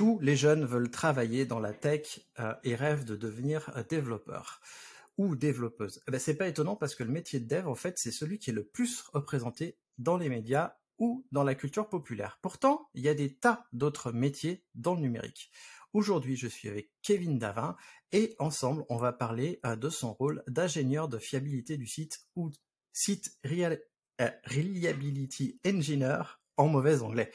[0.00, 4.62] Tous les jeunes veulent travailler dans la tech euh, et rêvent de devenir euh, développeurs
[5.18, 6.00] ou développeuses.
[6.08, 8.38] Eh ben, c'est pas étonnant parce que le métier de dev, en fait, c'est celui
[8.38, 12.38] qui est le plus représenté dans les médias ou dans la culture populaire.
[12.40, 15.50] Pourtant, il y a des tas d'autres métiers dans le numérique.
[15.92, 17.76] Aujourd'hui, je suis avec Kevin Davin
[18.12, 22.50] et ensemble, on va parler euh, de son rôle d'ingénieur de fiabilité du site ou
[22.94, 27.30] site Reliability Engineer en mauvais anglais.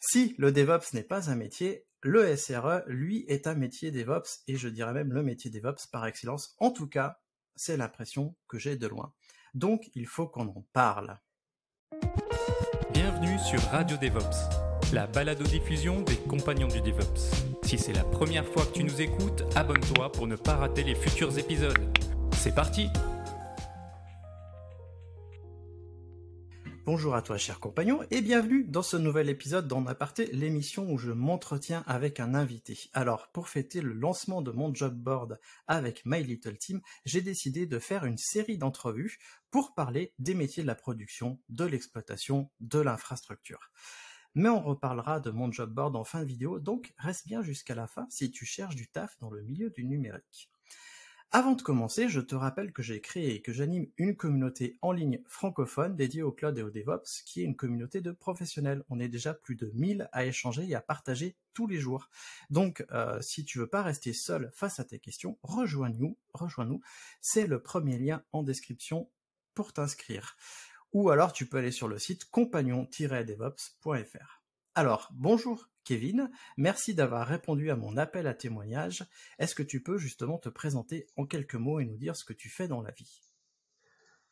[0.00, 4.56] Si le DevOps n'est pas un métier, le SRE, lui, est un métier DevOps et
[4.56, 6.54] je dirais même le métier DevOps par excellence.
[6.58, 7.18] En tout cas,
[7.56, 9.12] c'est l'impression que j'ai de loin.
[9.54, 11.18] Donc, il faut qu'on en parle.
[12.92, 17.32] Bienvenue sur Radio DevOps, la balado-diffusion des compagnons du DevOps.
[17.64, 20.94] Si c'est la première fois que tu nous écoutes, abonne-toi pour ne pas rater les
[20.94, 21.98] futurs épisodes.
[22.36, 22.88] C'est parti
[26.84, 30.98] Bonjour à toi, cher compagnon, et bienvenue dans ce nouvel épisode d'En Aparté, l'émission où
[30.98, 32.90] je m'entretiens avec un invité.
[32.92, 37.66] Alors, pour fêter le lancement de mon job board avec My Little Team, j'ai décidé
[37.66, 39.20] de faire une série d'entrevues
[39.52, 43.70] pour parler des métiers de la production, de l'exploitation, de l'infrastructure.
[44.34, 47.76] Mais on reparlera de mon job board en fin de vidéo, donc reste bien jusqu'à
[47.76, 50.51] la fin si tu cherches du taf dans le milieu du numérique.
[51.34, 54.92] Avant de commencer, je te rappelle que j'ai créé et que j'anime une communauté en
[54.92, 58.84] ligne francophone dédiée au cloud et au DevOps, qui est une communauté de professionnels.
[58.90, 62.10] On est déjà plus de 1000 à échanger et à partager tous les jours.
[62.50, 66.82] Donc, euh, si tu veux pas rester seul face à tes questions, rejoins-nous, rejoins-nous.
[67.22, 69.08] C'est le premier lien en description
[69.54, 70.36] pour t'inscrire.
[70.92, 74.42] Ou alors, tu peux aller sur le site compagnon-devops.fr.
[74.74, 79.04] Alors, bonjour Kevin, merci d'avoir répondu à mon appel à témoignage.
[79.38, 82.32] Est-ce que tu peux justement te présenter en quelques mots et nous dire ce que
[82.32, 83.20] tu fais dans la vie?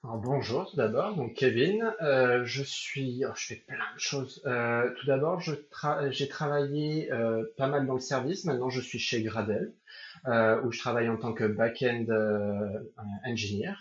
[0.02, 4.42] Bonjour tout d'abord, donc Kevin, euh, je suis, oh, je fais plein de choses.
[4.46, 8.46] Euh, tout d'abord, j'ai travaillé euh, pas mal dans le service.
[8.46, 9.74] Maintenant, je suis chez Gradle,
[10.26, 12.06] euh, où je travaille en tant que back-end
[13.26, 13.74] engineer,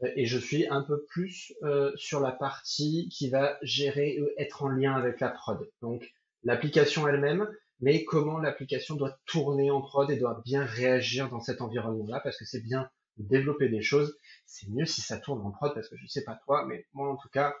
[0.00, 1.52] et je suis un peu plus
[1.96, 5.70] sur la partie qui va gérer, être en lien avec la prod.
[5.82, 6.10] Donc
[6.46, 7.46] l'application elle-même,
[7.80, 12.38] mais comment l'application doit tourner en prod et doit bien réagir dans cet environnement-là, parce
[12.38, 15.88] que c'est bien de développer des choses c'est mieux si ça tourne en prod parce
[15.88, 17.54] que je sais pas toi, mais moi en tout cas,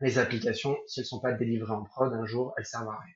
[0.00, 3.14] les applications, si elles sont pas délivrées en prod un jour, elles servent à rien.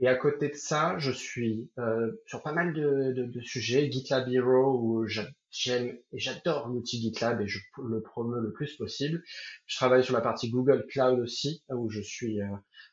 [0.00, 3.90] Et à côté de ça, je suis euh, sur pas mal de, de, de sujets,
[3.90, 8.76] GitLab Hero où j'a- j'aime et j'adore l'outil GitLab et je le promeux le plus
[8.76, 9.22] possible.
[9.66, 12.46] Je travaille sur la partie Google Cloud aussi où je suis euh,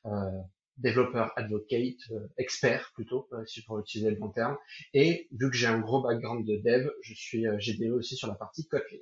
[0.08, 0.42] euh,
[0.78, 4.58] développeur advocate, euh, expert plutôt, euh, si pour utiliser le bon terme.
[4.94, 8.28] Et vu que j'ai un gros background de dev, je suis euh, GDE aussi sur
[8.28, 9.00] la partie Kotlin.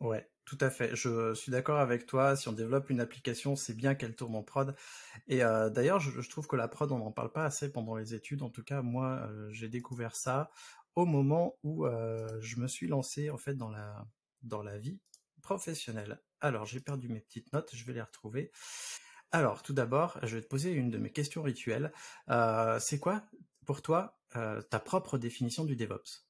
[0.00, 0.96] Ouais, tout à fait.
[0.96, 2.34] Je suis d'accord avec toi.
[2.34, 4.74] Si on développe une application, c'est bien qu'elle tourne en prod.
[5.28, 8.14] Et euh, d'ailleurs, je, trouve que la prod, on n'en parle pas assez pendant les
[8.14, 8.42] études.
[8.42, 10.50] En tout cas, moi, euh, j'ai découvert ça
[10.96, 14.06] au moment où euh, je me suis lancé en fait dans la
[14.42, 14.98] dans la vie
[15.42, 16.20] professionnelle.
[16.40, 17.70] Alors, j'ai perdu mes petites notes.
[17.74, 18.50] Je vais les retrouver.
[19.32, 21.92] Alors, tout d'abord, je vais te poser une de mes questions rituelles.
[22.28, 23.24] Euh, c'est quoi,
[23.66, 26.26] pour toi, euh, ta propre définition du DevOps?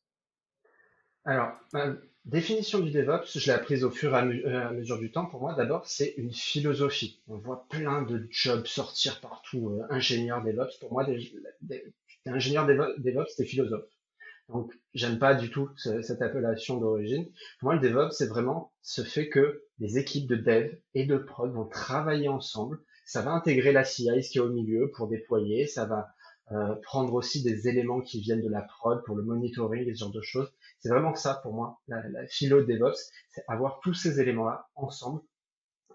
[1.25, 5.11] Alors, ma définition du DevOps, je l'ai apprise au fur et euh, à mesure du
[5.13, 5.27] temps.
[5.27, 7.23] Pour moi, d'abord, c'est une philosophie.
[7.29, 10.79] On voit plein de jobs sortir partout, euh, ingénieur DevOps.
[10.81, 11.93] Pour moi, des, des-
[12.27, 13.85] ingénieur Devo- DevOps, t'es philosophe.
[14.49, 17.27] Donc, j'aime pas du tout ce- cette appellation d'origine.
[17.61, 21.17] Pour moi, le DevOps, c'est vraiment ce fait que les équipes de dev et de
[21.19, 22.81] prod vont travailler ensemble.
[23.11, 25.67] Ça va intégrer la CI, ce qui est au milieu, pour déployer.
[25.67, 26.15] Ça va
[26.53, 30.13] euh, prendre aussi des éléments qui viennent de la prod pour le monitoring ce genre
[30.13, 30.49] de choses.
[30.79, 35.23] C'est vraiment ça pour moi, la, philo de DevOps, c'est avoir tous ces éléments-là ensemble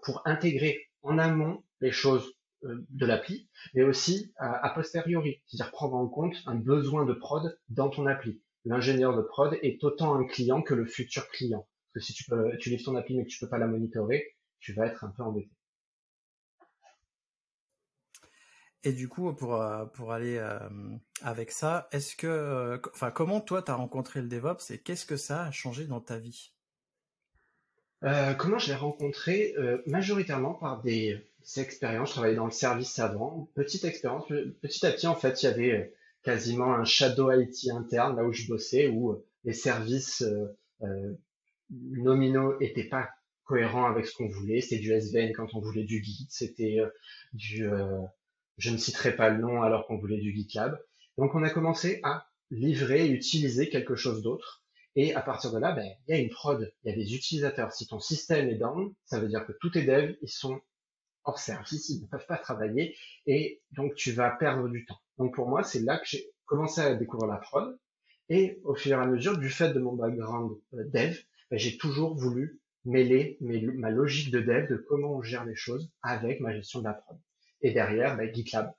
[0.02, 2.34] pour intégrer en amont les choses
[2.64, 7.14] euh, de l'appli, mais aussi à, a posteriori, c'est-à-dire prendre en compte un besoin de
[7.14, 8.42] prod dans ton appli.
[8.66, 11.66] L'ingénieur de prod est autant un client que le futur client.
[11.94, 14.36] Parce que si tu peux, livres ton appli mais que tu peux pas la monitorer,
[14.60, 15.55] tu vas être un peu embêté.
[18.86, 20.60] Et du coup, pour, euh, pour aller euh,
[21.20, 25.16] avec ça, est-ce que, euh, enfin, comment toi t'as rencontré le DevOps et qu'est-ce que
[25.16, 26.52] ça a changé dans ta vie?
[28.38, 29.56] Comment je l'ai rencontré?
[29.86, 31.20] Majoritairement par des
[31.56, 32.10] expériences.
[32.10, 34.28] Je travaillais dans le service avant, petite expérience.
[34.62, 35.92] Petit à petit, en fait, il y avait
[36.22, 40.24] quasiment un shadow IT interne là où je bossais, où les services
[41.70, 43.08] nominaux étaient pas
[43.42, 44.60] cohérents avec ce qu'on voulait.
[44.60, 46.78] C'était du SVN quand on voulait du Git, c'était
[47.32, 47.68] du,
[48.58, 50.78] je ne citerai pas le nom alors qu'on voulait du GitLab.
[51.18, 54.62] Donc on a commencé à livrer et utiliser quelque chose d'autre.
[54.94, 57.14] Et à partir de là, ben, il y a une prod, il y a des
[57.14, 57.72] utilisateurs.
[57.72, 60.58] Si ton système est down, ça veut dire que tous tes devs, ils sont
[61.24, 64.98] hors service, ils ne peuvent pas travailler, et donc tu vas perdre du temps.
[65.18, 67.78] Donc pour moi, c'est là que j'ai commencé à découvrir la prod,
[68.28, 71.18] et au fur et à mesure, du fait de mon background euh, dev,
[71.50, 75.90] ben, j'ai toujours voulu mêler ma logique de dev, de comment on gère les choses,
[76.02, 77.18] avec ma gestion de la prod.
[77.62, 78.72] Et derrière, ben, GitLab.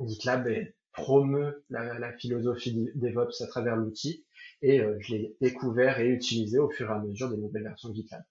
[0.00, 0.48] GitLab
[0.92, 4.24] promeut la, philosophie DevOps à travers l'outil,
[4.62, 7.90] et euh, je l'ai découvert et utilisé au fur et à mesure des nouvelles versions
[7.90, 8.22] de GitLab.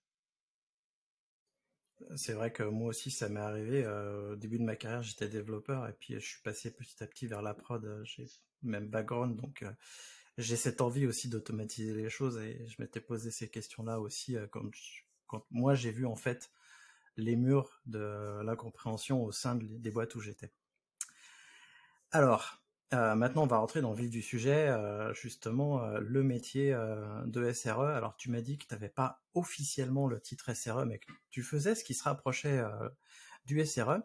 [2.15, 3.83] C'est vrai que moi aussi, ça m'est arrivé.
[3.83, 7.07] Euh, au début de ma carrière, j'étais développeur et puis je suis passé petit à
[7.07, 7.83] petit vers la prod.
[7.83, 8.25] Euh, j'ai
[8.62, 9.63] même background, donc
[10.38, 14.35] j'ai cette envie aussi d'automatiser les choses et je m'étais posé ces questions-là aussi
[15.27, 16.50] quand moi j'ai vu en fait
[17.18, 20.52] les murs de l'incompréhension au sein des boîtes où j'étais.
[22.12, 22.62] Alors,
[22.94, 26.75] euh, maintenant, on va rentrer dans le vif du sujet, euh, justement, euh, le métier
[27.25, 27.81] de SRE.
[27.81, 31.44] Alors, tu m'as dit que tu n'avais pas officiellement le titre SRE, mais que tu
[31.44, 32.64] faisais ce qui se rapprochait
[33.46, 34.00] du SRE.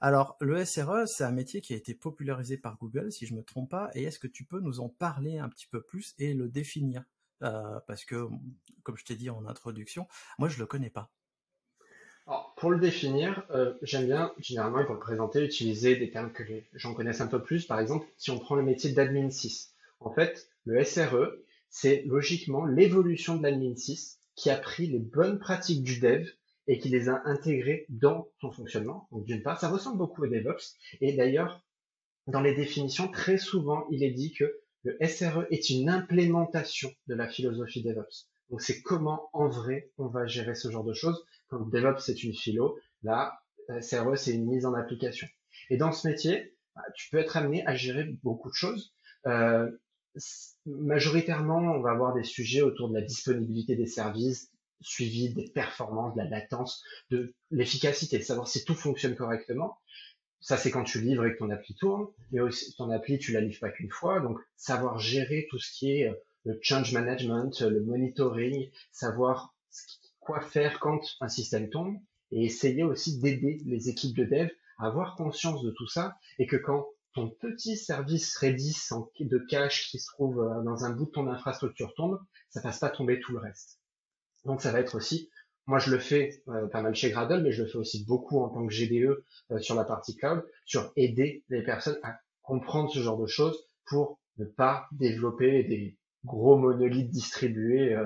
[0.00, 3.38] Alors, le SRE, c'est un métier qui a été popularisé par Google, si je ne
[3.38, 6.14] me trompe pas, et est-ce que tu peux nous en parler un petit peu plus
[6.18, 7.04] et le définir?
[7.40, 8.28] Parce que,
[8.82, 10.06] comme je t'ai dit en introduction,
[10.38, 11.10] moi, je ne le connais pas.
[12.56, 16.66] Pour le définir, euh, j'aime bien, généralement, pour le présenter, utiliser des termes que les
[16.74, 17.66] gens connaissent un peu plus.
[17.66, 21.36] Par exemple, si on prend le métier d'admin 6, en fait, le SRE,
[21.70, 26.26] c'est logiquement l'évolution de l'admin 6 qui a pris les bonnes pratiques du dev
[26.66, 29.06] et qui les a intégrées dans son fonctionnement.
[29.12, 30.74] Donc, d'une part, ça ressemble beaucoup au DevOps.
[31.00, 31.62] Et d'ailleurs,
[32.26, 37.14] dans les définitions, très souvent, il est dit que le SRE est une implémentation de
[37.14, 38.28] la philosophie DevOps.
[38.50, 41.24] Donc, c'est comment, en vrai, on va gérer ce genre de choses.
[41.48, 42.78] Comme DevOps, c'est une philo.
[43.02, 43.38] Là,
[43.68, 45.28] CRE, c'est une mise en application.
[45.70, 48.92] Et dans ce métier, bah, tu peux être amené à gérer beaucoup de choses.
[49.26, 49.70] Euh,
[50.66, 54.50] majoritairement, on va avoir des sujets autour de la disponibilité des services,
[54.80, 59.78] suivi des performances, de la latence, de l'efficacité, savoir si tout fonctionne correctement.
[60.40, 62.06] Ça, c'est quand tu livres et que ton appli tourne.
[62.30, 64.20] Mais aussi, ton appli, tu la livres pas qu'une fois.
[64.20, 66.14] Donc, savoir gérer tout ce qui est euh,
[66.44, 69.55] le change management, le monitoring, savoir
[70.26, 71.96] quoi faire quand un système tombe
[72.32, 76.46] et essayer aussi d'aider les équipes de dev à avoir conscience de tout ça et
[76.46, 78.90] que quand ton petit service Redis
[79.20, 82.20] de cache qui se trouve euh, dans un bout de ton infrastructure tombe,
[82.50, 83.80] ça fasse pas tomber tout le reste.
[84.44, 85.30] Donc ça va être aussi,
[85.66, 88.40] moi je le fais euh, pas mal chez Gradle, mais je le fais aussi beaucoup
[88.40, 92.90] en tant que GDE euh, sur la partie cloud, sur aider les personnes à comprendre
[92.92, 97.96] ce genre de choses pour ne pas développer des gros monolithes distribués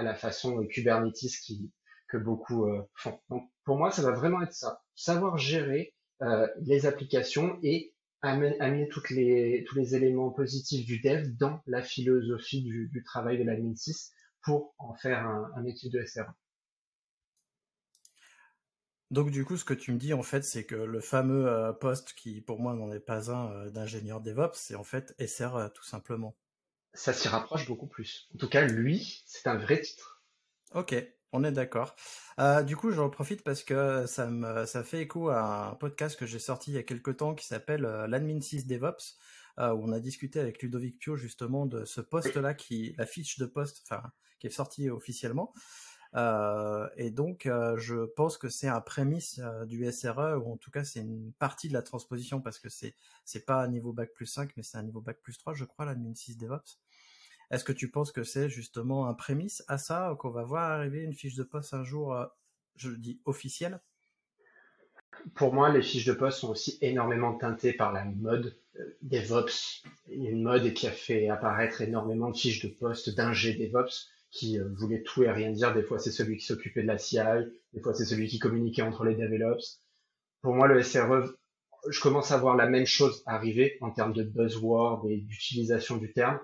[0.00, 1.70] à la façon Kubernetes qui,
[2.08, 3.20] que beaucoup euh, font.
[3.64, 4.82] Pour moi, ça va vraiment être ça.
[4.94, 11.82] Savoir gérer euh, les applications et amener, tous les éléments positifs du dev dans la
[11.82, 14.10] philosophie du, travail de l'admin 6
[14.42, 16.32] pour en faire un, un métier de SRE.
[19.10, 21.72] Donc du coup, ce que tu me dis en fait, c'est que le fameux euh,
[21.72, 25.84] poste qui pour moi n'en est pas un d'ingénieur DevOps, c'est en fait SRE tout
[25.84, 26.36] simplement
[26.94, 28.28] ça s'y rapproche beaucoup plus.
[28.34, 30.22] En tout cas, lui, c'est un vrai titre.
[30.74, 30.94] Ok,
[31.32, 31.94] on est d'accord.
[32.38, 36.18] Euh, du coup, j'en profite parce que ça me ça fait écho à un podcast
[36.18, 39.16] que j'ai sorti il y a quelques temps qui s'appelle euh, l'Admin 6 DevOps,
[39.58, 43.38] euh, où on a discuté avec Ludovic Pio justement de ce poste-là, qui la fiche
[43.38, 44.02] de poste, enfin,
[44.38, 45.52] qui est sortie officiellement.
[46.14, 51.00] Et donc, je pense que c'est un prémisse du SRE, ou en tout cas, c'est
[51.00, 54.50] une partie de la transposition parce que c'est c'est pas un niveau bac plus 5,
[54.56, 56.78] mais c'est un niveau bac plus 3, je crois, l'admin 6 DevOps.
[57.50, 61.02] Est-ce que tu penses que c'est justement un prémisse à ça, qu'on va voir arriver
[61.02, 62.26] une fiche de poste un jour, euh,
[62.76, 63.80] je le dis, officielle?
[65.34, 69.82] Pour moi, les fiches de poste sont aussi énormément teintées par la mode euh, DevOps.
[70.08, 74.68] Une mode qui a fait apparaître énormément de fiches de poste d'ingé DevOps qui euh,
[74.76, 75.74] voulait tout et rien dire.
[75.74, 77.18] Des fois, c'est celui qui s'occupait de la CI,
[77.72, 79.80] des fois, c'est celui qui communiquait entre les DevOps.
[80.42, 81.36] Pour moi, le SRE,
[81.88, 86.12] je commence à voir la même chose arriver en termes de buzzword et d'utilisation du
[86.12, 86.38] terme.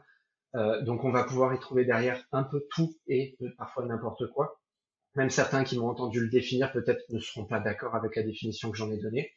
[0.54, 4.60] Euh, donc on va pouvoir y trouver derrière un peu tout et parfois n'importe quoi.
[5.14, 8.70] Même certains qui m'ont entendu le définir peut-être ne seront pas d'accord avec la définition
[8.70, 9.32] que j'en ai donnée.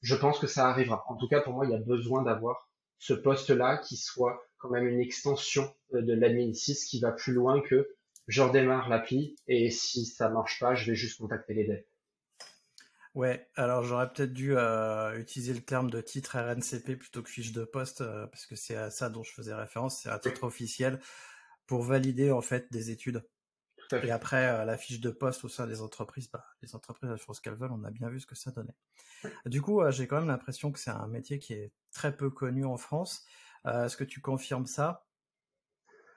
[0.00, 1.04] Je pense que ça arrivera.
[1.08, 2.68] En tout cas, pour moi, il y a besoin d'avoir
[2.98, 7.34] ce poste-là qui soit quand même une extension euh, de l'admin 6 qui va plus
[7.34, 7.94] loin que
[8.28, 11.84] je redémarre l'appli et si ça marche pas, je vais juste contacter les devs.
[13.14, 17.52] Ouais, alors j'aurais peut-être dû euh, utiliser le terme de titre RNCP plutôt que fiche
[17.52, 20.44] de poste, euh, parce que c'est à ça dont je faisais référence, c'est un titre
[20.44, 20.98] officiel
[21.66, 23.22] pour valider en fait des études.
[24.02, 27.18] Et après, euh, la fiche de poste au sein des entreprises, bah, les entreprises elles
[27.18, 28.74] font ce qu'elles veulent, on a bien vu ce que ça donnait.
[29.44, 32.64] Du coup, j'ai quand même l'impression que c'est un métier qui est très peu connu
[32.64, 33.24] en France.
[33.66, 35.04] Est-ce que tu confirmes ça?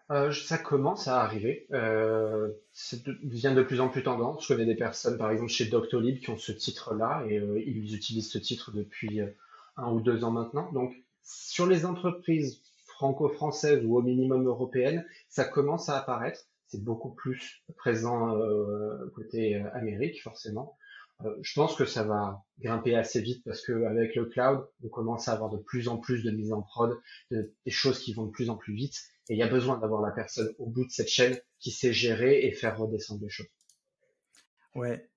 [0.10, 1.68] Euh, ça commence à arriver.
[1.74, 4.44] Euh, ça devient de plus en plus tendance.
[4.44, 7.94] Je connais des personnes, par exemple chez Doctolib, qui ont ce titre-là et euh, ils
[7.94, 9.28] utilisent ce titre depuis euh,
[9.76, 10.72] un ou deux ans maintenant.
[10.72, 16.40] Donc, sur les entreprises franco-françaises ou au minimum européennes, ça commence à apparaître.
[16.68, 20.78] C'est beaucoup plus présent euh, côté Amérique, forcément.
[21.42, 25.28] Je pense que ça va grimper assez vite parce que avec le cloud, on commence
[25.28, 27.00] à avoir de plus en plus de mise en prod,
[27.32, 29.78] de, des choses qui vont de plus en plus vite et il y a besoin
[29.78, 33.30] d'avoir la personne au bout de cette chaîne qui sait gérer et faire redescendre les
[33.30, 33.48] choses.
[34.76, 35.10] Ouais.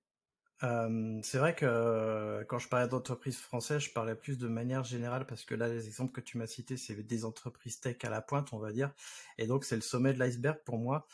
[0.63, 4.83] Euh, c'est vrai que euh, quand je parlais d'entreprises françaises, je parlais plus de manière
[4.83, 8.09] générale parce que là, les exemples que tu m'as cités, c'est des entreprises tech à
[8.09, 8.91] la pointe, on va dire.
[9.37, 11.07] Et donc, c'est le sommet de l'iceberg pour moi.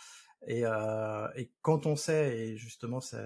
[0.50, 3.26] Euh, et, quand on sait, et justement, ça,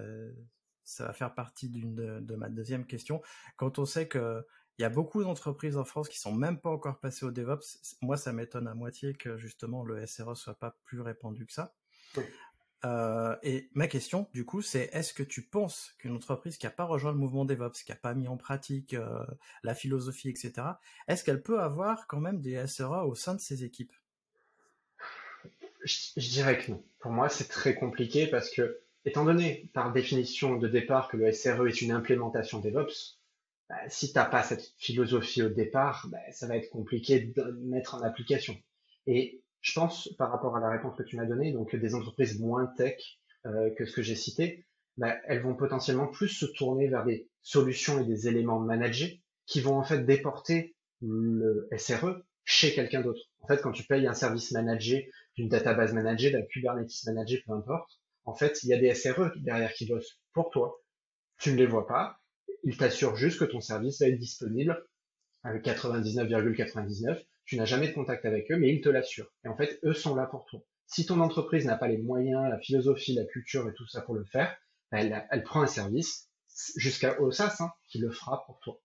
[0.91, 3.21] ça va faire partie d'une de, de, ma deuxième question,
[3.57, 4.45] quand on sait que
[4.77, 7.97] il y a beaucoup d'entreprises en France qui sont même pas encore passées au DevOps.
[8.01, 11.75] Moi, ça m'étonne à moitié que justement le SRE soit pas plus répandu que ça.
[12.83, 16.71] Euh, et ma question, du coup, c'est est-ce que tu penses qu'une entreprise qui n'a
[16.71, 19.23] pas rejoint le mouvement DevOps, qui n'a pas mis en pratique euh,
[19.63, 20.53] la philosophie, etc.,
[21.07, 23.93] est-ce qu'elle peut avoir quand même des SRE au sein de ses équipes?
[25.83, 26.83] Je, je, dirais que non.
[26.99, 31.31] Pour moi, c'est très compliqué parce que, étant donné par définition de départ que le
[31.31, 33.19] SRE est une implémentation DevOps,
[33.69, 37.95] bah, si t'as pas cette philosophie au départ, bah, ça va être compliqué de mettre
[37.95, 38.55] en application.
[39.07, 42.39] Et je pense, par rapport à la réponse que tu m'as donnée, donc des entreprises
[42.39, 44.65] moins tech euh, que ce que j'ai cité,
[44.97, 49.61] bah, elles vont potentiellement plus se tourner vers des solutions et des éléments managés qui
[49.61, 53.21] vont en fait déporter le SRE chez quelqu'un d'autre.
[53.39, 57.53] En fait, quand tu payes un service managé, d'une database managée, d'un Kubernetes managé, peu
[57.53, 60.81] importe, en fait, il y a des SRE derrière qui bossent pour toi.
[61.39, 62.19] Tu ne les vois pas,
[62.63, 64.85] il t'assure juste que ton service va être disponible
[65.43, 67.23] avec 99,99.
[67.45, 69.33] Tu n'as jamais de contact avec eux, mais ils te l'assurent.
[69.43, 70.61] Et en fait, eux sont là pour toi.
[70.85, 74.13] Si ton entreprise n'a pas les moyens, la philosophie, la culture et tout ça pour
[74.13, 74.55] le faire,
[74.91, 76.29] bah, elle, elle prend un service
[76.75, 78.79] jusqu'à OSAS hein, qui le fera pour toi.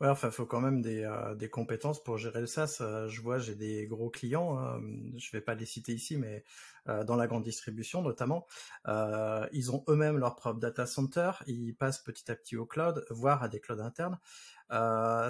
[0.00, 2.78] Ouais, enfin, faut quand même des, euh, des compétences pour gérer le SaaS.
[2.82, 4.78] Euh, je vois, j'ai des gros clients, hein,
[5.16, 6.44] je vais pas les citer ici, mais
[6.88, 8.46] euh, dans la grande distribution notamment,
[9.52, 13.42] ils ont eux-mêmes leur propre data center, ils passent petit à petit au cloud, voire
[13.42, 14.18] à des clouds internes.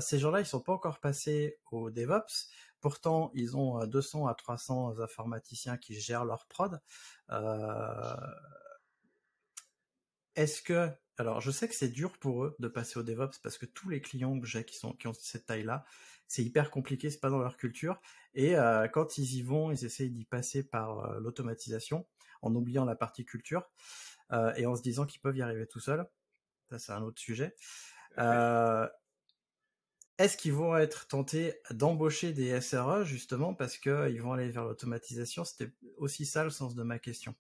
[0.01, 2.49] ces gens-là, ils sont pas encore passés au DevOps.
[2.81, 6.81] Pourtant, ils ont 200 à 300 informaticiens qui gèrent leur prod.
[10.37, 13.57] Est-ce que alors, je sais que c'est dur pour eux de passer au DevOps parce
[13.59, 15.85] que tous les clients que j'ai qui sont qui ont cette taille-là,
[16.29, 18.01] c'est hyper compliqué, c'est pas dans leur culture.
[18.35, 22.07] Et euh, quand ils y vont, ils essayent d'y passer par euh, l'automatisation,
[22.43, 23.65] en oubliant la partie culture
[24.33, 26.07] euh, et en se disant qu'ils peuvent y arriver tout seuls.
[26.71, 27.55] Ça, c'est un autre sujet.
[30.19, 35.45] Est-ce qu'ils vont être tentés d'embaucher des SRE justement parce qu'ils vont aller vers l'automatisation?
[35.45, 37.35] C'était aussi ça le sens de ma question.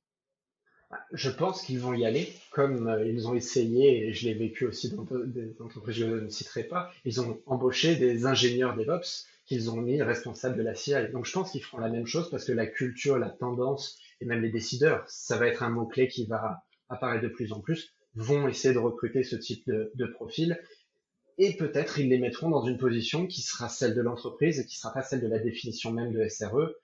[1.12, 4.66] Je pense qu'ils vont y aller, comme euh, ils ont essayé, et je l'ai vécu
[4.66, 9.26] aussi dans des entreprises que je ne citerai pas, ils ont embauché des ingénieurs DevOps
[9.46, 10.94] qu'ils ont mis responsables de la CI.
[11.12, 14.26] Donc je pense qu'ils feront la même chose parce que la culture, la tendance, et
[14.26, 17.92] même les décideurs, ça va être un mot-clé qui va apparaître de plus en plus,
[18.14, 20.58] vont essayer de recruter ce type de, de profil.
[21.38, 24.78] Et peut-être ils les mettront dans une position qui sera celle de l'entreprise et qui
[24.78, 26.74] sera pas celle de la définition même de SRE,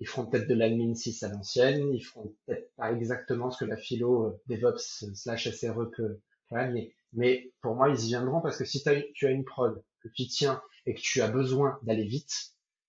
[0.00, 3.68] ils feront peut-être de l'admin 6 à l'ancienne, ils feront peut-être pas exactement ce que
[3.68, 6.20] la philo euh, DevOps slash SRE peut,
[6.52, 6.94] amener.
[7.12, 10.26] Mais pour moi, ils y viendront parce que si tu as une prod que tu
[10.26, 12.32] tiens et que tu as besoin d'aller vite,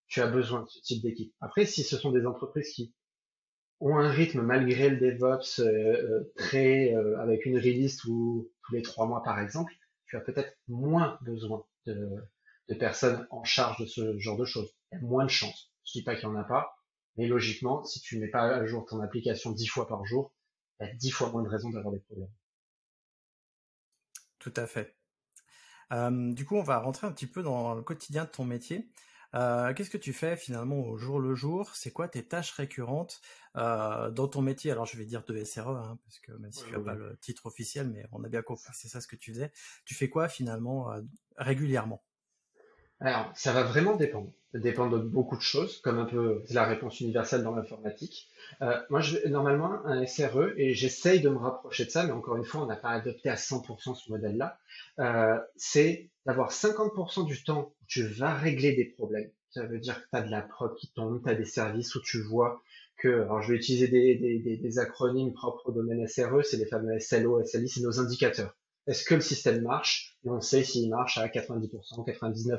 [0.08, 1.34] tu as besoin de ce type d'équipe.
[1.41, 2.94] Après, si ce sont des entreprises qui
[3.80, 9.06] ont un rythme malgré le DevOps euh, euh, très avec une release tous les trois
[9.06, 9.74] mois par exemple,
[10.08, 12.27] tu as peut-être moins besoin de,
[12.80, 14.74] personnes en charge de ce genre de choses.
[14.91, 15.72] Il y a moins de chances.
[15.86, 16.80] Je dis pas qu'il y en a pas,
[17.18, 20.34] mais logiquement, si tu mets pas à jour ton application dix fois par jour,
[20.80, 22.32] il y a dix fois moins de raisons d'avoir des problèmes.
[24.39, 24.96] Tout à fait.
[25.91, 28.89] Euh, du coup, on va rentrer un petit peu dans le quotidien de ton métier.
[29.34, 31.75] Euh, qu'est-ce que tu fais finalement au jour le jour?
[31.75, 33.22] C'est quoi tes tâches récurrentes
[33.56, 34.72] euh, dans ton métier?
[34.72, 37.18] Alors je vais dire de SRE, hein, parce que même si tu n'as pas le
[37.18, 39.51] titre officiel, mais on a bien compris que c'est ça ce que tu faisais.
[39.86, 40.91] Tu fais quoi finalement
[41.38, 42.03] régulièrement?
[43.01, 44.31] Alors, ça va vraiment dépendre.
[44.51, 48.29] Ça dépend de beaucoup de choses, comme un peu la réponse universelle dans l'informatique.
[48.62, 52.36] Euh, moi, je normalement un SRE et j'essaye de me rapprocher de ça, mais encore
[52.36, 54.60] une fois, on n'a pas adopté à 100% ce modèle-là.
[55.00, 59.31] Euh, c'est d'avoir 50% du temps où tu vas régler des problèmes.
[59.50, 61.96] Ça veut dire que tu as de la prod qui tombe, tu as des services
[61.96, 62.62] où tu vois
[62.98, 66.67] que, alors je vais utiliser des, des, des acronymes propres au domaine SRE, c'est les
[66.67, 68.55] fameux SLO, SLI, c'est nos indicateurs.
[68.88, 70.17] Est-ce que le système marche?
[70.23, 72.57] Et on sait s'il marche à 90%, 99%.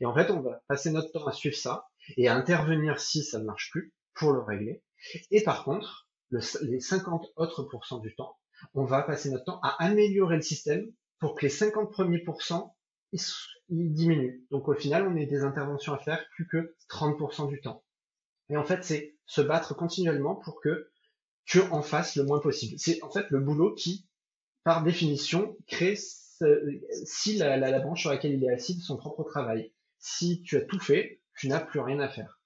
[0.00, 3.22] Et en fait, on va passer notre temps à suivre ça et à intervenir si
[3.22, 4.82] ça ne marche plus pour le régler.
[5.30, 8.38] Et par contre, les 50 autres pourcents du temps,
[8.74, 10.86] on va passer notre temps à améliorer le système
[11.18, 12.76] pour que les 50 premiers pourcents
[13.12, 13.22] ils,
[13.68, 14.44] diminuent.
[14.50, 17.84] Donc au final, on a des interventions à faire plus que 30% du temps.
[18.48, 20.90] Et en fait, c'est se battre continuellement pour que
[21.46, 22.78] que en fasse le moins possible.
[22.78, 24.06] C'est en fait le boulot qui
[24.64, 29.72] par définition, crée si la, la, branche sur laquelle il est assis son propre travail.
[29.98, 32.40] Si tu as tout fait, tu n'as plus rien à faire.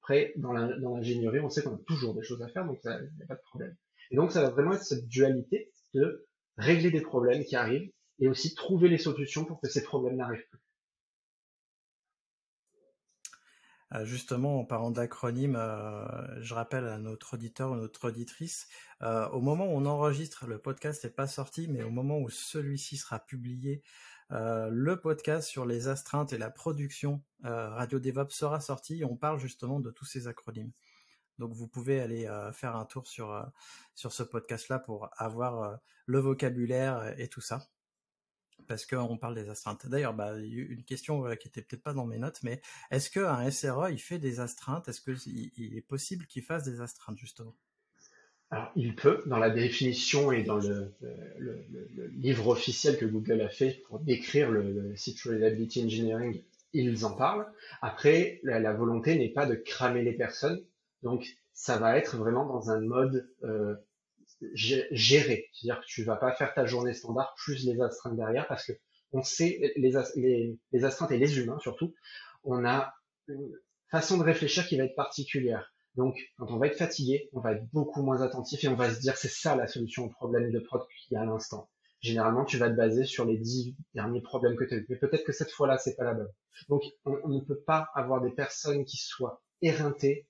[0.00, 3.22] Après, dans l'ingénierie, on sait qu'on a toujours des choses à faire, donc il n'y
[3.22, 3.76] a pas de problème.
[4.10, 8.28] Et donc, ça va vraiment être cette dualité de régler des problèmes qui arrivent et
[8.28, 10.60] aussi trouver les solutions pour que ces problèmes n'arrivent plus.
[13.85, 18.68] Euh, justement, en parlant d'acronyme, euh, je rappelle à notre auditeur ou notre auditrice,
[19.02, 22.28] euh, au moment où on enregistre, le podcast n'est pas sorti, mais au moment où
[22.28, 23.82] celui-ci sera publié,
[24.30, 29.04] le podcast sur les astreintes et la production Radio DevOps sera sorti.
[29.04, 30.72] on parle justement de tous ces acronymes.
[31.38, 33.46] Donc vous pouvez aller faire un tour sur
[33.94, 37.68] sur ce podcast-là pour avoir le vocabulaire et tout ça
[38.66, 39.86] parce qu'on parle des astreintes.
[39.86, 43.90] D'ailleurs, bah, une question qui était peut-être pas dans mes notes, mais est-ce qu'un SRE,
[43.90, 44.88] il fait des astreintes?
[44.88, 47.54] Est-ce qu'il est possible qu'il fasse des astreintes, justement?
[48.50, 50.94] Alors, il peut, dans la définition et dans le,
[52.12, 56.42] livre officiel que Google a fait pour décrire le, site Reliability Engineering,
[56.72, 57.46] ils en parlent.
[57.82, 60.62] Après, la, volonté n'est pas de cramer les personnes,
[61.02, 63.74] donc ça va être vraiment dans un mode euh,
[64.52, 65.48] gérer.
[65.52, 68.72] C'est-à-dire que tu vas pas faire ta journée standard plus les astreintes derrière parce que
[69.12, 71.94] on sait, les, les, astreintes et les humains surtout,
[72.44, 72.92] on a
[73.28, 73.50] une
[73.90, 75.72] façon de réfléchir qui va être particulière.
[75.94, 78.92] Donc, quand on va être fatigué, on va être beaucoup moins attentif et on va
[78.92, 81.70] se dire c'est ça la solution au problème de prod qu'il y a à l'instant.
[82.00, 84.86] Généralement, tu vas te baser sur les dix derniers problèmes que tu as eu.
[84.90, 86.30] Mais peut-être que cette fois-là, c'est pas la bonne.
[86.68, 90.26] Donc, on, ne peut pas avoir des personnes qui soient éreintées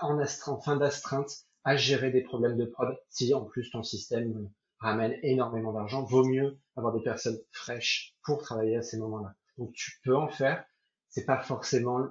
[0.00, 1.30] en, astreinte, en fin d'astreinte
[1.64, 2.96] à gérer des problèmes de prod.
[3.08, 8.42] Si en plus ton système ramène énormément d'argent, vaut mieux avoir des personnes fraîches pour
[8.42, 9.34] travailler à ces moments-là.
[9.58, 10.64] Donc tu peux en faire.
[11.08, 12.08] C'est pas forcément.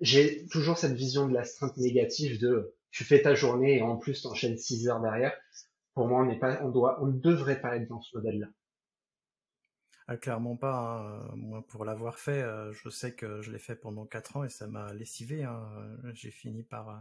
[0.00, 4.22] J'ai toujours cette vision de l'astreinte négative de tu fais ta journée et en plus
[4.22, 5.34] t'enchaînes 6 heures derrière.
[5.94, 8.46] Pour moi, on n'est pas, on doit, on ne devrait pas être dans ce modèle-là.
[10.08, 10.76] Ah, clairement pas.
[10.76, 11.32] Hein.
[11.36, 14.48] Moi, pour l'avoir fait, euh, je sais que je l'ai fait pendant 4 ans et
[14.48, 15.44] ça m'a lessivé.
[15.44, 15.68] Hein.
[16.12, 16.98] J'ai fini par euh,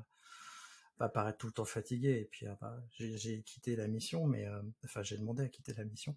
[1.02, 2.20] pas paraître tout le temps fatigué.
[2.22, 5.74] Et puis, ah bah, j'ai quitté la mission, mais euh, enfin, j'ai demandé à quitter
[5.74, 6.16] la mission.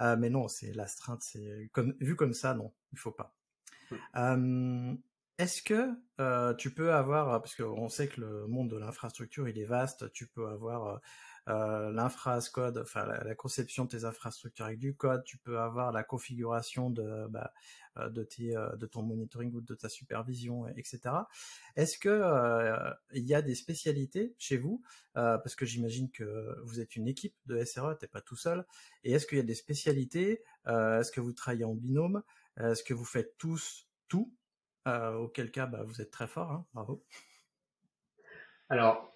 [0.00, 3.34] Euh, mais non, c'est l'astreinte, c'est comme vu comme ça, non, il faut pas.
[5.38, 9.58] Est-ce que euh, tu peux avoir, parce qu'on sait que le monde de l'infrastructure il
[9.58, 11.00] est vaste, tu peux avoir
[11.48, 15.92] euh, l'infra code, enfin la, conception de tes infrastructures avec du code, tu peux avoir
[15.92, 17.54] la configuration de, bah,
[17.96, 21.00] euh, de, tes, euh, de ton monitoring ou de ta supervision, etc.
[21.76, 22.22] Est-ce que
[23.14, 24.82] il y a des spécialités chez vous
[25.14, 28.66] Parce que j'imagine que vous êtes une équipe de SRE, t'es pas tout seul.
[29.04, 32.22] Et est-ce qu'il y a des spécialités Est-ce que vous travaillez en binôme
[32.58, 34.34] Est-ce que vous faites tous tout
[34.86, 37.04] Auquel cas, bah, vous êtes très fort, hein bravo.
[38.70, 39.14] Alors,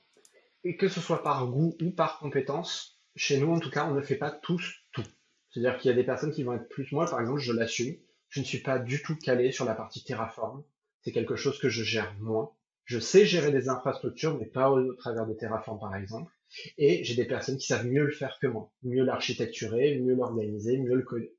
[0.79, 4.03] que ce soit par goût ou par compétence, chez nous en tout cas, on ne
[4.03, 5.05] fait pas tous tout.
[5.51, 6.90] C'est-à-dire qu'il y a des personnes qui vont être plus.
[6.92, 7.96] Moi, par exemple, je l'assume.
[8.29, 10.64] Je ne suis pas du tout calé sur la partie Terraform.
[11.03, 12.53] C'est quelque chose que je gère moins.
[12.85, 16.33] Je sais gérer des infrastructures, mais pas au, travers de Terraform, par exemple.
[16.79, 20.79] Et j'ai des personnes qui savent mieux le faire que moi, mieux l'architecturer, mieux l'organiser,
[20.79, 21.35] mieux le coder.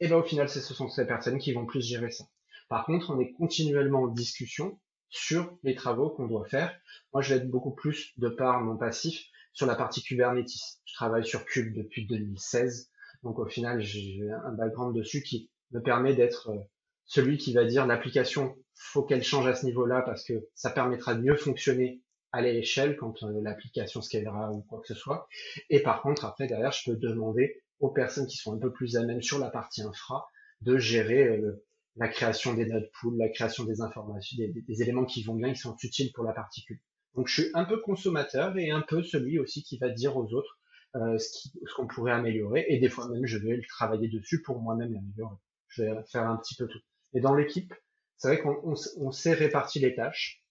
[0.00, 2.24] Et ben au final, ce sont ces personnes qui vont plus gérer ça.
[2.68, 4.78] Par contre, on est continuellement en discussion
[5.10, 6.78] sur les travaux qu'on doit faire.
[7.12, 10.50] Moi, je vais être beaucoup plus, de par mon passif, sur la partie Kubernetes.
[10.84, 12.90] Je travaille sur Kube depuis 2016,
[13.22, 16.58] donc au final, j'ai un background dessus qui me permet d'être euh,
[17.04, 21.14] celui qui va dire l'application, faut qu'elle change à ce niveau-là parce que ça permettra
[21.14, 22.02] de mieux fonctionner
[22.32, 25.26] à l'échelle quand euh, l'application scalera ou quoi que ce soit.
[25.70, 28.96] Et par contre, après, derrière, je peux demander aux personnes qui sont un peu plus
[28.96, 30.26] à même sur la partie infra
[30.60, 31.64] de gérer euh,
[31.98, 35.58] la création des node pools, la création des informations, des, éléments qui vont bien, qui
[35.58, 36.80] sont utiles pour la particule.
[37.14, 40.32] Donc je suis un peu consommateur et un peu celui aussi qui va dire aux
[40.32, 40.58] autres
[40.96, 44.92] euh, ce qu'on pourrait améliorer et des fois même je vais travailler dessus pour moi-même
[44.92, 45.36] l'améliorer.
[45.68, 46.78] Je vais faire un petit peu tout.
[47.14, 47.74] Et dans l'équipe,
[48.16, 50.44] c'est vrai qu'on on, s'est réparti les tâches,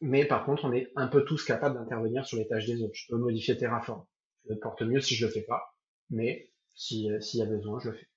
[0.00, 2.94] mais par contre, on est un peu tous capables d'intervenir sur les tâches des autres.
[2.94, 4.04] Je peux modifier Terraform.
[4.48, 5.74] Je porte mieux si je le fais pas,
[6.10, 6.50] mais
[6.92, 8.08] euh, s'il y a besoin, je le fais.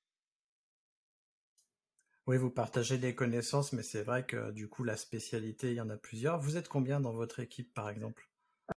[2.27, 5.81] Oui, vous partagez des connaissances, mais c'est vrai que du coup, la spécialité, il y
[5.81, 6.39] en a plusieurs.
[6.41, 8.27] Vous êtes combien dans votre équipe, par exemple?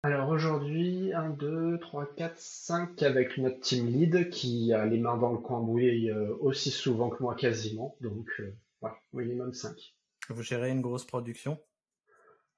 [0.03, 5.17] Alors aujourd'hui, 1, 2, 3, 4, 5 avec notre team lead qui a les mains
[5.17, 7.97] dans le cambouis euh, aussi souvent que moi quasiment.
[8.03, 9.95] Donc euh, voilà, minimum 5.
[10.29, 11.59] Vous gérez une grosse production?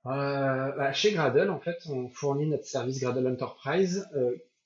[0.06, 4.08] Euh, bah, Chez Gradle, en fait, on fournit notre service Gradle Enterprise.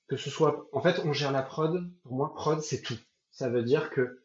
[0.07, 1.87] que ce soit, en fait, on gère la prod.
[2.01, 2.97] Pour moi, prod, c'est tout.
[3.29, 4.24] Ça veut dire que euh,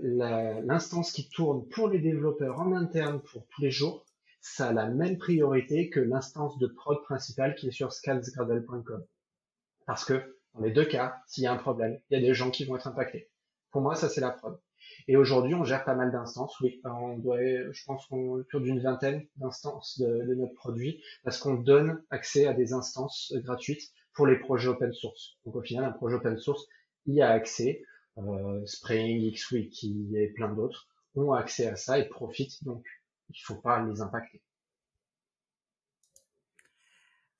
[0.00, 4.04] l'instance qui tourne pour les développeurs en interne pour tous les jours,
[4.40, 9.04] ça a la même priorité que l'instance de prod principale qui est sur scalesgradle.com.
[9.86, 12.34] Parce que dans les deux cas, s'il y a un problème, il y a des
[12.34, 13.30] gens qui vont être impactés.
[13.70, 14.58] Pour moi, ça c'est la prod.
[15.08, 16.58] Et aujourd'hui, on gère pas mal d'instances.
[16.60, 21.38] Oui, on doit, je pense qu'on autour d'une vingtaine d'instances de, de, notre produit parce
[21.38, 25.38] qu'on donne accès à des instances gratuites pour les projets open source.
[25.44, 26.66] Donc au final, un projet open source
[27.06, 27.82] y a accès.
[28.18, 32.84] Euh, Spring, XWiki et plein d'autres ont accès à ça et profitent, donc
[33.30, 34.40] il faut pas les impacter.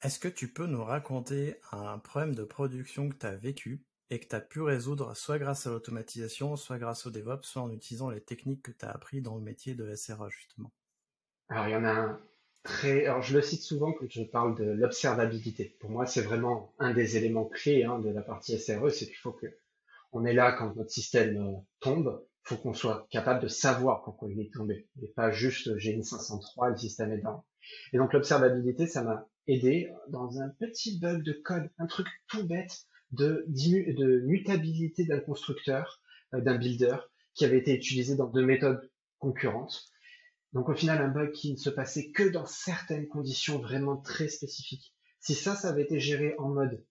[0.02, 4.20] Est-ce que tu peux nous raconter un problème de production que tu as vécu et
[4.20, 7.72] que tu as pu résoudre soit grâce à l'automatisation, soit grâce au DevOps, soit en
[7.72, 10.72] utilisant les techniques que tu as appris dans le métier de SRE justement?
[11.48, 12.20] Alors il y en a un
[12.64, 13.06] très...
[13.06, 15.76] Alors je le cite souvent quand je parle de l'observabilité.
[15.80, 19.16] Pour moi c'est vraiment un des éléments clés hein, de la partie SRE, c'est qu'il
[19.16, 19.46] faut que
[20.14, 24.30] on est là quand notre système euh, tombe, faut qu'on soit capable de savoir pourquoi
[24.30, 24.88] il est tombé.
[25.02, 27.40] Et pas juste j'ai une 503, le système est down.
[27.92, 32.46] Et donc l'observabilité, ça m'a aidé dans un petit bug de code, un truc tout
[32.46, 36.00] bête de, de mutabilité d'un constructeur,
[36.34, 36.96] euh, d'un builder,
[37.34, 39.84] qui avait été utilisé dans deux méthodes concurrentes.
[40.52, 44.28] Donc au final, un bug qui ne se passait que dans certaines conditions vraiment très
[44.28, 44.94] spécifiques.
[45.18, 46.84] Si ça, ça avait été géré en mode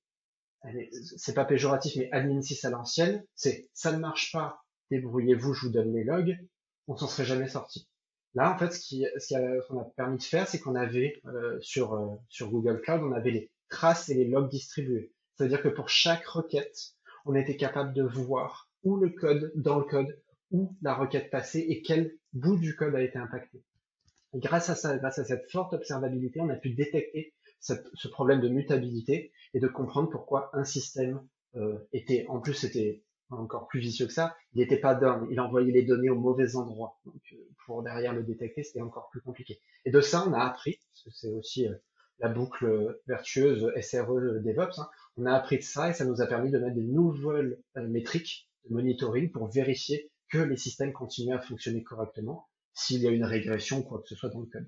[1.17, 5.65] c'est pas péjoratif, mais admin 6 à l'ancienne, c'est ça ne marche pas, débrouillez-vous, je
[5.65, 6.37] vous donne les logs,
[6.87, 7.87] on s'en serait jamais sorti.
[8.35, 12.15] Là, en fait, ce qu'on a, permis de faire, c'est qu'on avait euh, sur euh,
[12.29, 15.11] sur Google Cloud, on avait les traces et les logs distribués.
[15.35, 16.93] C'est-à-dire que pour chaque requête,
[17.25, 20.19] on était capable de voir où le code, dans le code,
[20.51, 23.63] où la requête passait et quel bout du code a été impacté.
[24.33, 28.41] Et grâce à ça, grâce à cette forte observabilité, on a pu détecter ce problème
[28.41, 31.21] de mutabilité et de comprendre pourquoi un système
[31.55, 35.39] euh, était, en plus c'était encore plus vicieux que ça, il n'était pas down, il
[35.39, 36.99] envoyait les données au mauvais endroit.
[37.05, 39.59] Donc euh, pour derrière le détecter, c'était encore plus compliqué.
[39.85, 41.75] Et de ça, on a appris, c'est aussi euh,
[42.19, 46.27] la boucle vertueuse SRE DevOps, hein, on a appris de ça et ça nous a
[46.27, 51.41] permis de mettre des nouvelles métriques de monitoring pour vérifier que les systèmes continuent à
[51.41, 54.67] fonctionner correctement s'il y a une régression ou quoi que ce soit dans le code.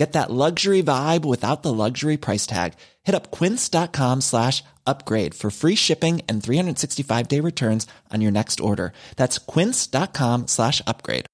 [0.00, 2.72] Get that luxury vibe without the luxury price tag.
[3.02, 8.60] Hit up quince.com slash upgrade for free shipping and 365 day returns on your next
[8.60, 8.94] order.
[9.16, 11.26] That's quince.com slash upgrade.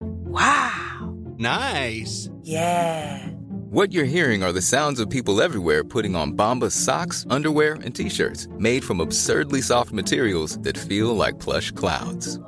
[0.00, 1.12] Wow.
[1.38, 2.30] Nice.
[2.42, 3.26] Yeah.
[3.72, 7.92] What you're hearing are the sounds of people everywhere putting on Bombas socks, underwear, and
[7.92, 12.38] t-shirts made from absurdly soft materials that feel like plush clouds.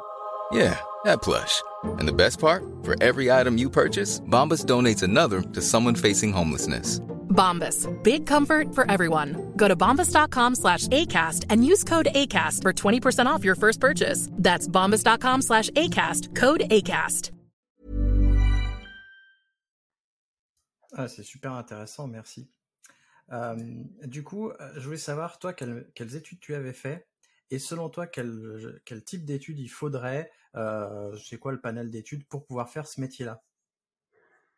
[0.52, 1.62] Yeah, that plush.
[1.98, 6.32] And the best part, for every item you purchase, Bombas donates another to someone facing
[6.32, 7.00] homelessness.
[7.34, 9.52] Bombas, big comfort for everyone.
[9.56, 14.28] Go to bombas.com slash ACAST and use code ACAST for 20% off your first purchase.
[14.32, 17.32] That's bombas.com slash ACAST, code ACAST.
[20.96, 22.48] Ah, c'est super intéressant, merci.
[23.32, 23.56] Euh,
[24.04, 27.08] du coup, euh, je voulais savoir, toi, quelles, quelles études tu avais fait
[27.50, 32.44] et selon toi, quel, quel type d'études il faudrait C'est quoi le panel d'études pour
[32.44, 33.42] pouvoir faire ce métier-là?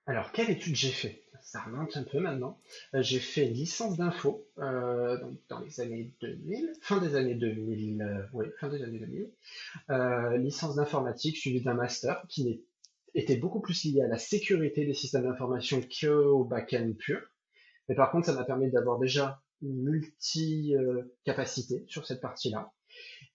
[0.07, 1.25] Alors, quelle étude j'ai fait?
[1.43, 2.61] Ça remonte un peu maintenant.
[2.95, 8.03] Euh, j'ai fait une licence d'info euh, dans les années 2000, fin des années 2000,
[8.03, 9.31] euh, oui, fin des années 2000.
[9.91, 12.65] Euh, licence d'informatique suivie d'un master qui
[13.15, 17.21] était beaucoup plus lié à la sécurité des systèmes d'information qu'au back-end pur.
[17.89, 22.73] Mais par contre, ça m'a permis d'avoir déjà une multi-capacité sur cette partie-là.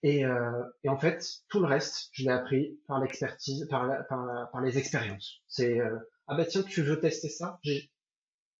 [0.02, 4.50] Et, euh, et, en fait, tout le reste, je l'ai appris par l'expertise, par, par,
[4.50, 5.42] par, les expériences.
[5.46, 7.60] C'est euh, ah bah tiens, tu veux tester ça?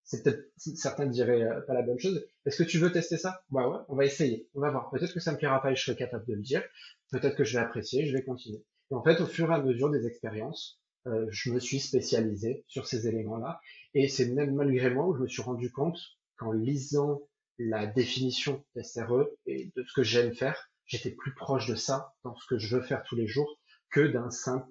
[0.04, 2.24] C'est peut-être certains diraient euh, pas la bonne chose.
[2.44, 3.42] Est-ce que tu veux tester ça?
[3.50, 4.90] Bah ouais, on va essayer, on va voir.
[4.90, 6.62] Peut-être que ça me plaira pas et je serai capable de le dire.
[7.10, 8.64] Peut-être que je vais apprécier, je vais continuer.
[8.90, 12.64] Et en fait, au fur et à mesure des expériences, euh, je me suis spécialisé
[12.66, 13.60] sur ces éléments-là.
[13.94, 15.98] Et c'est même malgré moi où je me suis rendu compte
[16.36, 17.22] qu'en lisant
[17.58, 22.36] la définition SRE et de ce que j'aime faire, j'étais plus proche de ça dans
[22.36, 23.58] ce que je veux faire tous les jours
[23.90, 24.70] que d'un simple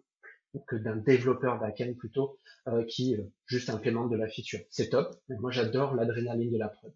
[0.68, 4.60] que d'un développeur backend plutôt euh, qui euh, juste implémente de la feature.
[4.70, 6.92] C'est top, mais moi j'adore l'adrénaline de la preuve.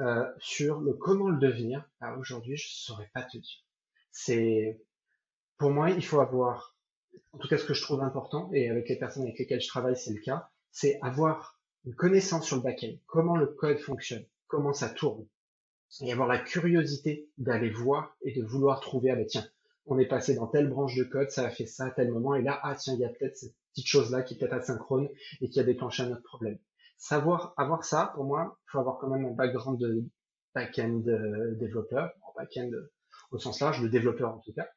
[0.00, 1.84] Euh, sur le comment le devenir,
[2.18, 3.64] aujourd'hui je saurais pas te dire.
[4.10, 4.80] C'est
[5.56, 6.74] pour moi il faut avoir,
[7.32, 9.68] en tout cas ce que je trouve important et avec les personnes avec lesquelles je
[9.68, 14.24] travaille c'est le cas, c'est avoir une connaissance sur le backend, comment le code fonctionne,
[14.48, 15.24] comment ça tourne,
[16.00, 19.46] et avoir la curiosité d'aller voir et de vouloir trouver, ah ben tiens,
[19.86, 22.34] on est passé dans telle branche de code, ça a fait ça à tel moment,
[22.34, 25.08] et là, ah tiens, il y a peut-être cette petite chose-là qui est peut-être asynchrone
[25.40, 26.58] et qui a déclenché un autre problème.
[26.96, 30.04] Savoir avoir ça, pour moi, il faut avoir quand même un background de
[30.54, 32.92] back-end euh, développeur, back-end euh,
[33.30, 34.68] au sens large, le développeur en tout cas,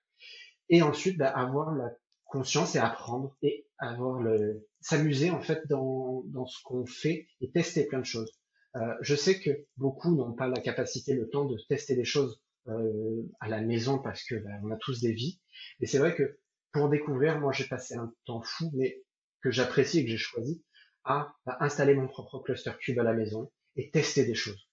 [0.69, 1.91] et ensuite bah, avoir la
[2.25, 7.51] conscience et apprendre et avoir le s'amuser en fait dans, dans ce qu'on fait et
[7.51, 8.31] tester plein de choses.
[8.75, 12.41] Euh, je sais que beaucoup n'ont pas la capacité, le temps de tester les choses
[12.67, 15.39] euh, à la maison parce que ben, on a tous des vies.
[15.79, 16.39] Et c'est vrai que
[16.71, 19.03] pour découvrir, moi j'ai passé un temps fou, mais
[19.41, 20.63] que j'apprécie et que j'ai choisi,
[21.03, 24.67] à, installer mon propre cluster cube à la maison et tester des choses.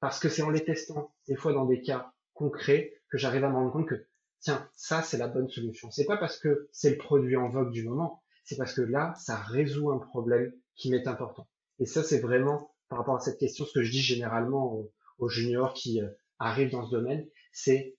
[0.00, 3.48] Parce que c'est en les testant, des fois dans des cas concrets, que j'arrive à
[3.48, 4.06] me rendre compte que
[4.40, 5.90] tiens, ça c'est la bonne solution.
[5.90, 9.14] C'est pas parce que c'est le produit en vogue du moment, c'est parce que là,
[9.16, 11.48] ça résout un problème qui m'est important.
[11.78, 14.86] Et ça, c'est vraiment par rapport à cette question, ce que je dis généralement
[15.18, 17.96] aux, juniors qui euh, arrive dans ce domaine, c'est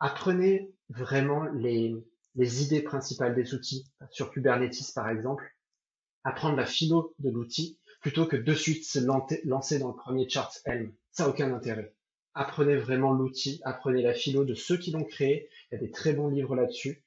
[0.00, 1.94] apprenez vraiment les,
[2.36, 5.44] idées principales des outils sur Kubernetes par exemple,
[6.24, 10.52] apprendre la philo de l'outil plutôt que de suite se lancer dans le premier chart
[10.64, 10.92] Helm.
[11.10, 11.94] Ça n'a aucun intérêt.
[12.34, 15.48] Apprenez vraiment l'outil, apprenez la philo de ceux qui l'ont créé.
[15.70, 17.02] Il y a des très bons livres là-dessus,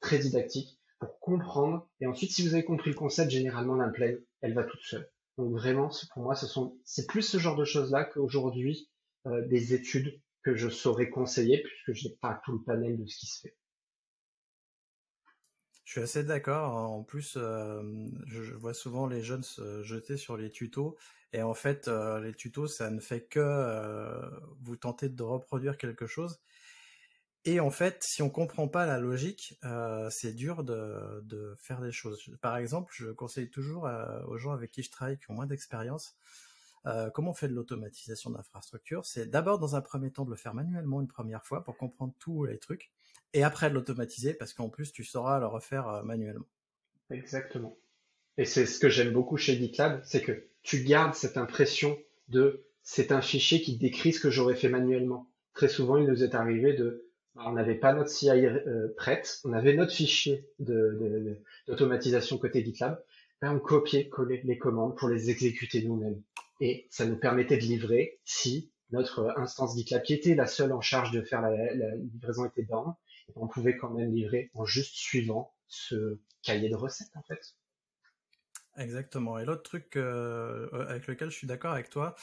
[0.00, 1.88] très didactiques, pour comprendre.
[2.00, 5.08] Et ensuite, si vous avez compris le concept, généralement l'implane, elle va toute seule.
[5.38, 8.90] Donc vraiment, pour moi, ce sont, c'est plus ce genre de choses-là qu'aujourd'hui
[9.26, 13.06] euh, des études que je saurais conseiller puisque je n'ai pas tout le panel de
[13.06, 13.56] ce qui se fait.
[15.84, 16.74] Je suis assez d'accord.
[16.74, 17.82] En plus, euh,
[18.26, 20.96] je, vois souvent les jeunes se jeter sur les tutos.
[21.32, 24.20] Et en fait, euh, les tutos, ça ne fait que
[24.60, 26.40] vous tenter de reproduire quelque chose.
[27.46, 29.60] Et en fait, si on comprend pas la logique,
[30.10, 32.18] c'est dur de, de, faire des choses.
[32.40, 33.88] Par exemple, je conseille toujours
[34.26, 36.16] aux gens avec qui je travaille qui ont moins d'expérience
[36.86, 40.36] euh, comment on fait de l'automatisation d'infrastructure C'est d'abord dans un premier temps de le
[40.36, 42.90] faire manuellement une première fois pour comprendre tous les trucs,
[43.32, 46.46] et après de l'automatiser parce qu'en plus tu sauras le refaire euh, manuellement.
[47.10, 47.76] Exactement.
[48.36, 51.96] Et c'est ce que j'aime beaucoup chez GitLab, c'est que tu gardes cette impression
[52.28, 55.30] de c'est un fichier qui décrit ce que j'aurais fait manuellement.
[55.54, 57.03] Très souvent, il nous est arrivé de
[57.36, 63.02] on n'avait pas notre CI euh, prête, on avait notre fichier d'automatisation côté GitLab,
[63.42, 66.22] on copiait, collait les commandes pour les exécuter nous-mêmes
[66.60, 70.80] et ça nous permettait de livrer si notre instance GitLab, qui était la seule en
[70.80, 72.94] charge de faire la, livraison, était down,
[73.34, 77.56] on pouvait quand même livrer en juste suivant ce cahier de recettes en fait.
[78.76, 79.38] Exactement.
[79.38, 82.14] Et l'autre truc euh, avec lequel je suis d'accord avec toi,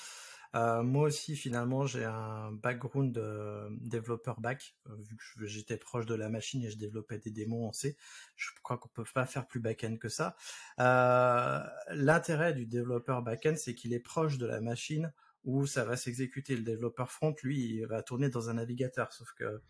[0.55, 6.05] euh, moi aussi, finalement, j'ai un background de développeur back, euh, vu que j'étais proche
[6.05, 7.95] de la machine et je développais des démos en C.
[8.35, 10.35] Je crois qu'on peut pas faire plus back-end que ça.
[10.79, 15.95] Euh, L'intérêt du développeur back-end, c'est qu'il est proche de la machine où ça va
[15.95, 16.55] s'exécuter.
[16.55, 19.61] Le développeur front, lui, il va tourner dans un navigateur, sauf que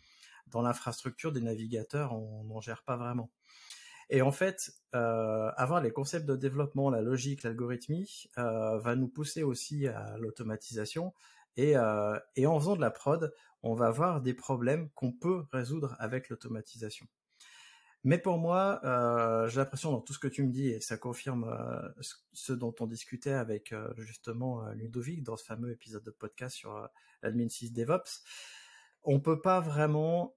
[0.48, 3.32] dans l'infrastructure des navigateurs, on n'en gère pas vraiment.
[4.14, 9.08] Et en fait, euh, avoir les concepts de développement, la logique, l'algorithmie, euh, va nous
[9.08, 11.14] pousser aussi à l'automatisation.
[11.56, 15.46] Et, euh, et en faisant de la prod, on va avoir des problèmes qu'on peut
[15.54, 17.08] résoudre avec l'automatisation.
[18.04, 18.82] Mais pour moi,
[19.48, 21.56] j'ai l'impression dans tout ce que tu me dis, et ça confirme
[22.34, 26.90] ce dont on discutait avec justement Ludovic dans ce fameux épisode de podcast sur
[27.22, 28.24] l'admin 6 DevOps,
[29.04, 30.36] on peut pas vraiment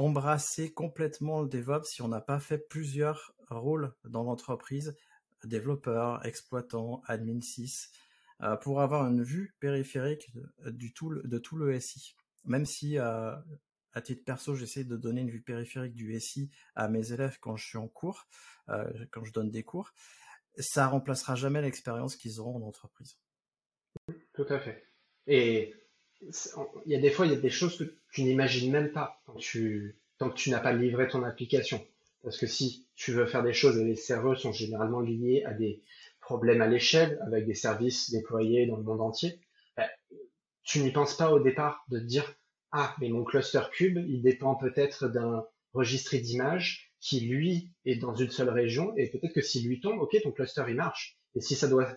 [0.00, 4.96] embrasser complètement le DevOps si on n'a pas fait plusieurs rôles dans l'entreprise,
[5.44, 7.90] développeur, exploitant, admin 6,
[8.42, 10.32] euh, pour avoir une vue périphérique
[10.64, 12.14] de, tout, le, de tout le SI.
[12.46, 13.36] Même si, euh,
[13.92, 17.56] à titre perso, j'essaie de donner une vue périphérique du SI à mes élèves quand
[17.56, 18.26] je suis en cours,
[18.70, 19.92] euh, quand je donne des cours,
[20.58, 23.18] ça remplacera jamais l'expérience qu'ils auront en entreprise.
[24.32, 24.86] Tout à fait.
[25.26, 25.74] Et
[26.22, 29.22] il y a des fois, il y a des choses que tu n'imagines même pas
[29.38, 31.84] tu, tant que tu n'as pas livré ton application.
[32.22, 35.82] Parce que si tu veux faire des choses les serveurs sont généralement liés à des
[36.20, 39.40] problème à l'échelle avec des services déployés dans le monde entier,
[39.76, 39.88] ben,
[40.62, 42.34] tu n'y penses pas au départ de dire
[42.72, 48.14] ah mais mon cluster cube il dépend peut-être d'un registre d'images qui lui est dans
[48.14, 51.40] une seule région et peut-être que s'il lui tombe ok ton cluster il marche et
[51.40, 51.88] si ça doit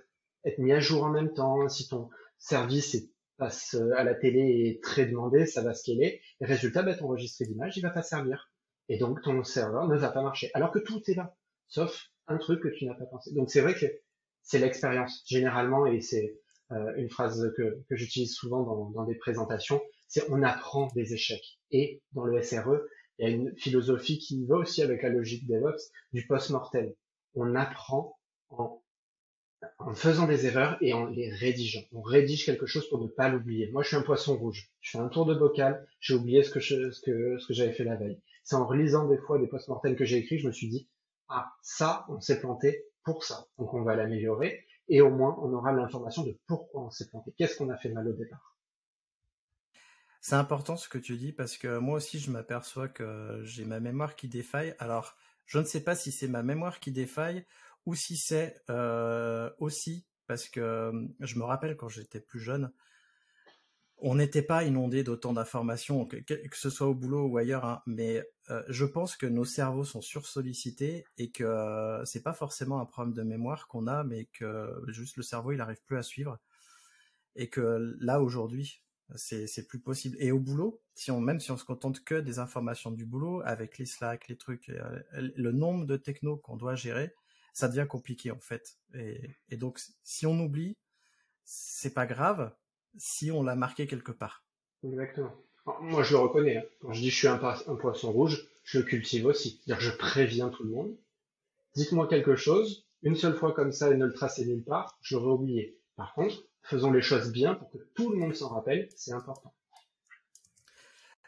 [0.45, 2.95] être mis à jour en même temps si ton service
[3.43, 7.43] passe à la télé est très demandé ça va scaler et résultat ben, ton registre
[7.43, 8.51] d'images il va pas servir
[8.89, 11.35] et donc ton serveur ne va pas marcher alors que tout est là
[11.67, 13.85] sauf un truc que tu n'as pas pensé donc c'est vrai que
[14.41, 16.37] c'est l'expérience généralement et c'est
[16.71, 21.13] euh, une phrase que, que j'utilise souvent dans, dans, des présentations, c'est on apprend des
[21.13, 21.59] échecs.
[21.71, 22.79] Et dans le SRE,
[23.17, 26.91] il y a une philosophie qui va aussi avec la logique DevOps du post-mortem.
[27.35, 28.17] On apprend
[28.49, 28.82] en,
[29.79, 31.83] en faisant des erreurs et en les rédigeant.
[31.91, 33.69] On rédige quelque chose pour ne pas l'oublier.
[33.71, 34.71] Moi, je suis un poisson rouge.
[34.81, 36.59] Je fais un tour de bocal, j'ai oublié ce que
[37.49, 38.19] j'avais fait la veille.
[38.43, 40.89] C'est en relisant des fois des post-mortem que j'ai écrits, je me suis dit,
[41.29, 43.47] ah, ça, on s'est planté pour ça.
[43.57, 47.33] Donc on va l'améliorer et au moins on aura l'information de pourquoi on s'est planté,
[47.37, 48.57] qu'est-ce qu'on a fait mal au départ?
[50.21, 53.79] C'est important ce que tu dis parce que moi aussi je m'aperçois que j'ai ma
[53.79, 54.75] mémoire qui défaille.
[54.79, 57.45] Alors je ne sais pas si c'est ma mémoire qui défaille
[57.85, 62.71] ou si c'est euh, aussi parce que euh, je me rappelle quand j'étais plus jeune,
[63.97, 66.17] on n'était pas inondé d'autant d'informations, que,
[66.53, 70.01] ce soit au boulot ou ailleurs, hein, mais euh, je pense que nos cerveaux sont
[70.01, 74.73] sursollicités et que euh, c'est pas forcément un problème de mémoire qu'on a, mais que
[74.87, 76.37] juste le cerveau il arrive plus à suivre
[77.35, 78.81] et que là aujourd'hui
[79.15, 80.17] c'est plus possible.
[80.19, 83.85] Et au boulot, même si on se contente que des informations du boulot avec les
[83.85, 84.71] Slack, les trucs,
[85.11, 87.13] le nombre de technos qu'on doit gérer,
[87.53, 88.77] ça devient compliqué en fait.
[88.93, 90.75] Et, donc si on oublie,
[91.45, 92.51] c'est pas grave
[92.97, 94.43] si on l'a marqué quelque part.
[94.83, 95.31] Exactement.
[95.79, 96.57] Moi, je le reconnais.
[96.57, 96.63] Hein.
[96.81, 99.61] Quand je dis je suis un, poisson rouge, je le cultive aussi.
[99.63, 100.97] C'est-à-dire je préviens tout le monde.
[101.75, 102.85] Dites-moi quelque chose.
[103.01, 105.77] Une seule fois comme ça et ne le tracez nulle part, je l'aurais oublié.
[105.95, 108.89] Par contre, faisons les choses bien pour que tout le monde s'en rappelle.
[108.95, 109.53] C'est important.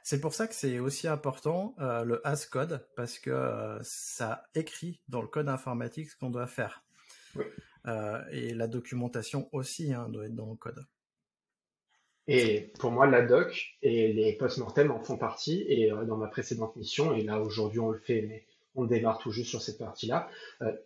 [0.05, 4.43] C'est pour ça que c'est aussi important euh, le as code parce que euh, ça
[4.53, 6.83] écrit dans le code informatique ce qu'on doit faire.
[7.87, 10.85] Euh, et la documentation aussi hein, doit être dans le code.
[12.27, 15.65] Et pour moi, la doc et les post-mortem en font partie.
[15.67, 19.17] Et euh, dans ma précédente mission, et là aujourd'hui on le fait, mais on démarre
[19.17, 20.29] tout juste sur cette partie-là,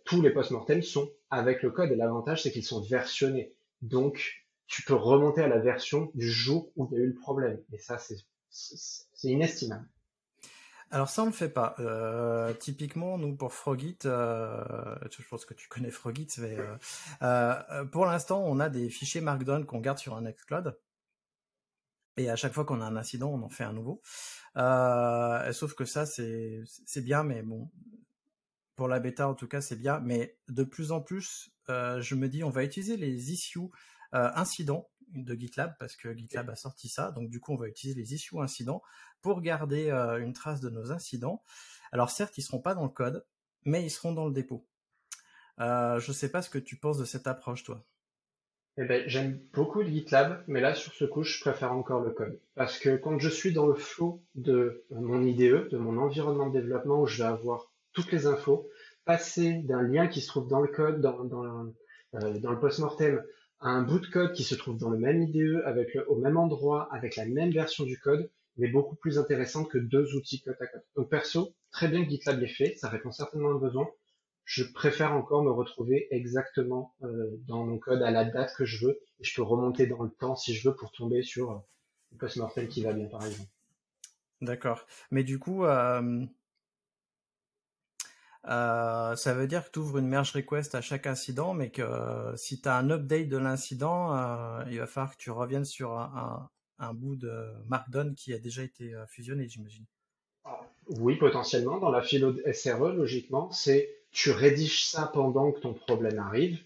[0.04, 1.92] tous les post-mortem sont avec le code.
[1.92, 3.52] Et l'avantage, c'est qu'ils sont versionnés.
[3.82, 7.14] Donc, tu peux remonter à la version du jour où il y a eu le
[7.14, 7.60] problème.
[7.72, 8.16] Et ça, c'est
[9.22, 9.88] inestimable.
[10.92, 11.76] Alors ça on le fait pas.
[11.78, 16.56] Euh, typiquement nous pour Frogit, euh, je pense que tu connais Frogit, mais
[17.22, 20.76] euh, pour l'instant on a des fichiers Markdown qu'on garde sur un Nextcloud
[22.16, 24.02] et à chaque fois qu'on a un incident, on en fait un nouveau.
[25.52, 26.64] Sauf que ça, c'est
[26.96, 27.70] bien, mais bon,
[28.74, 30.00] pour la bêta en tout cas, c'est bien.
[30.00, 33.70] Mais de plus en plus, je me dis, on va utiliser les issues
[34.12, 37.10] incidents de GitLab parce que GitLab a sorti ça.
[37.12, 38.82] Donc du coup, on va utiliser les issues incidents
[39.22, 41.42] pour garder une trace de nos incidents.
[41.92, 43.24] Alors certes, ils seront pas dans le code,
[43.64, 44.66] mais ils seront dans le dépôt.
[45.58, 47.84] je ne sais pas ce que tu penses de cette approche, toi.
[48.76, 52.12] Eh ben, j'aime beaucoup le GitLab, mais là, sur ce coup, je préfère encore le
[52.12, 52.40] code.
[52.54, 56.58] Parce que quand je suis dans le flow de mon IDE, de mon environnement de
[56.58, 58.68] développement, où je vais avoir toutes les infos,
[59.04, 61.66] passer d'un lien qui se trouve dans le code, dans, dans,
[62.14, 63.22] euh, dans le post-mortem,
[63.60, 65.62] un bout de code qui se trouve dans le même IDE,
[66.08, 70.14] au même endroit, avec la même version du code, mais beaucoup plus intéressant que deux
[70.14, 70.82] outils côte à côte.
[70.96, 73.88] Donc perso, très bien que GitLab l'ait fait, ça répond certainement à un besoin,
[74.50, 78.84] je préfère encore me retrouver exactement euh, dans mon code à la date que je
[78.84, 79.00] veux.
[79.20, 81.58] Et je peux remonter dans le temps si je veux pour tomber sur euh,
[82.10, 83.48] le post-mortem qui va bien, par exemple.
[84.40, 84.86] D'accord.
[85.12, 86.24] Mais du coup, euh,
[88.44, 92.60] ça veut dire que tu ouvres une merge request à chaque incident, mais que si
[92.60, 94.14] tu as un update de l'incident,
[94.66, 98.94] il va falloir que tu reviennes sur un, bout de Markdown qui a déjà été
[99.08, 99.84] fusionné, j'imagine.
[100.98, 101.78] Oui, potentiellement.
[101.78, 106.58] Dans la philo de SRE, logiquement, c'est tu rédiges ça pendant que ton problème arrive.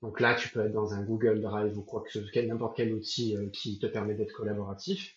[0.00, 2.76] Donc là, tu peux être dans un Google Drive ou quoi que ce soit, n'importe
[2.76, 5.14] quel outil euh, qui te permet d'être collaboratif.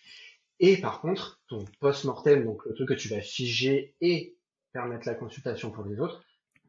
[0.60, 4.36] Et par contre, ton post-mortem, donc le truc que tu vas figer et
[4.72, 6.24] permettre la consultation pour les autres,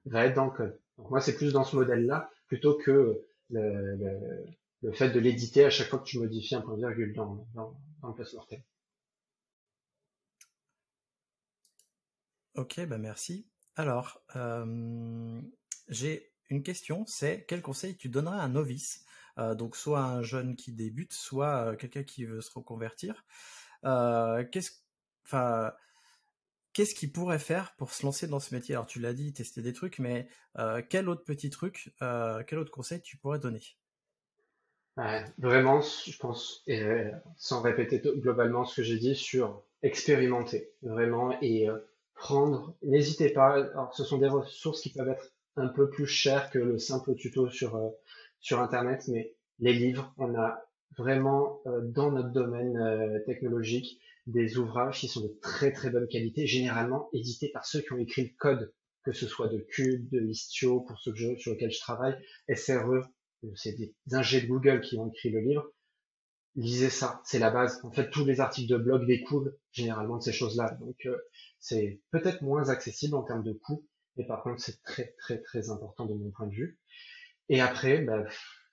[0.06, 0.78] va être dans le code.
[0.98, 5.88] Donc moi, c'est plus dans ce modèle-là, plutôt que le, fait de l'éditer à chaque
[5.88, 8.60] fois que tu modifies un point virgule dans, dans, dans le post-mortem.
[12.54, 13.46] Ok, bah merci.
[13.76, 15.40] Alors, euh,
[15.88, 19.06] j'ai une question, c'est quel conseil tu donnerais à un novice,
[19.38, 23.24] euh, donc soit un jeune qui débute, soit euh, quelqu'un qui veut se reconvertir.
[23.82, 24.72] qu'est-ce,
[25.24, 25.72] enfin,
[26.72, 28.74] qu'est-ce qu'il pourrait faire pour se lancer dans ce métier?
[28.74, 30.28] Alors tu l'as dit, tester des trucs, mais
[30.90, 33.62] quel autre petit truc, quel autre conseil tu pourrais donner?
[35.38, 36.64] Vraiment, je pense,
[37.36, 41.66] sans répéter globalement ce que j'ai dit, sur expérimenter vraiment et
[42.14, 42.76] prendre.
[42.82, 43.54] N'hésitez pas.
[43.54, 47.14] Alors, ce sont des ressources qui peuvent être un peu plus chères que le simple
[47.14, 47.80] tuto sur
[48.40, 50.62] sur Internet, mais les livres, on a
[50.98, 57.08] vraiment dans notre domaine technologique des ouvrages qui sont de très très bonne qualité, généralement
[57.12, 58.72] édités par ceux qui ont écrit le code,
[59.04, 62.16] que ce soit de Cube, de Istio, pour ceux que sur lesquels je travaille,
[62.54, 63.08] SRE,
[63.56, 65.72] c'est des ingés de Google qui ont écrit le livre.
[66.54, 67.80] Lisez ça, c'est la base.
[67.82, 70.76] En fait, tous les articles de blog découlent généralement de ces choses-là.
[70.80, 71.16] Donc, euh,
[71.58, 75.70] c'est peut-être moins accessible en termes de coût, mais par contre, c'est très très très
[75.70, 76.78] important de mon point de vue.
[77.48, 78.24] Et après, bah,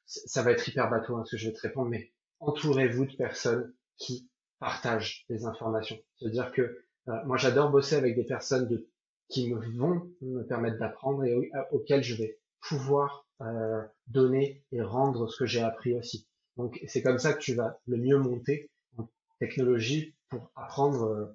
[0.05, 3.15] ça va être hyper bateau hein, ce que je vais te répondre, mais entourez-vous de
[3.15, 4.29] personnes qui
[4.59, 5.97] partage des informations.
[6.17, 6.61] C'est-à-dire que
[7.07, 8.89] euh, moi j'adore bosser avec des personnes de,
[9.29, 15.27] qui me vont me permettre d'apprendre et auxquelles je vais pouvoir euh, donner et rendre
[15.29, 16.27] ce que j'ai appris aussi.
[16.57, 19.07] Donc c'est comme ça que tu vas le mieux monter en
[19.39, 21.03] technologie pour apprendre.
[21.03, 21.25] Euh,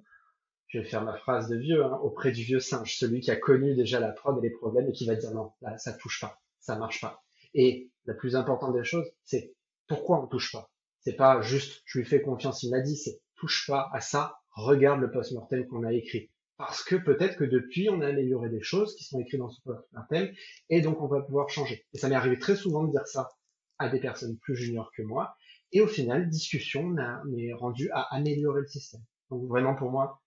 [0.67, 3.35] je vais faire ma phrase de vieux hein, auprès du vieux singe, celui qui a
[3.35, 6.19] connu déjà la prod et les problèmes et qui va dire non, là ça touche
[6.19, 7.23] pas, ça marche pas.
[7.53, 9.55] Et la plus importante des choses, c'est
[9.87, 10.69] pourquoi on touche pas?
[11.05, 14.39] C'est pas juste je lui fais confiance, il m'a dit, c'est touche pas à ça,
[14.55, 16.31] regarde le post-mortem qu'on a écrit.
[16.57, 19.61] Parce que peut-être que depuis, on a amélioré des choses qui sont écrites dans ce
[19.61, 20.33] post-mortem,
[20.69, 21.85] et donc on va pouvoir changer.
[21.93, 23.29] Et ça m'est arrivé très souvent de dire ça
[23.77, 25.35] à des personnes plus juniors que moi,
[25.71, 26.83] et au final, discussion
[27.25, 29.01] m'est rendue à améliorer le système.
[29.29, 30.23] Donc vraiment pour moi,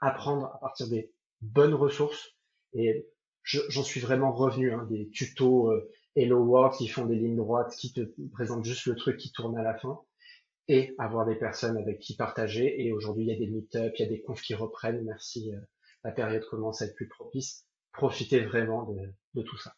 [0.00, 1.12] apprendre à partir des
[1.42, 2.36] bonnes ressources,
[2.72, 3.06] et
[3.42, 7.76] j'en suis vraiment revenu, hein, des tutos euh, Hello World qui font des lignes droites,
[7.76, 8.00] qui te
[8.32, 10.00] présentent juste le truc qui tourne à la fin,
[10.66, 12.82] et avoir des personnes avec qui partager.
[12.82, 15.04] Et aujourd'hui, il y a des meet-up, il y a des confs qui reprennent.
[15.04, 15.60] Merci, euh,
[16.04, 17.66] la période commence à être plus propice.
[17.92, 18.90] Profitez vraiment
[19.34, 19.74] de, tout ça.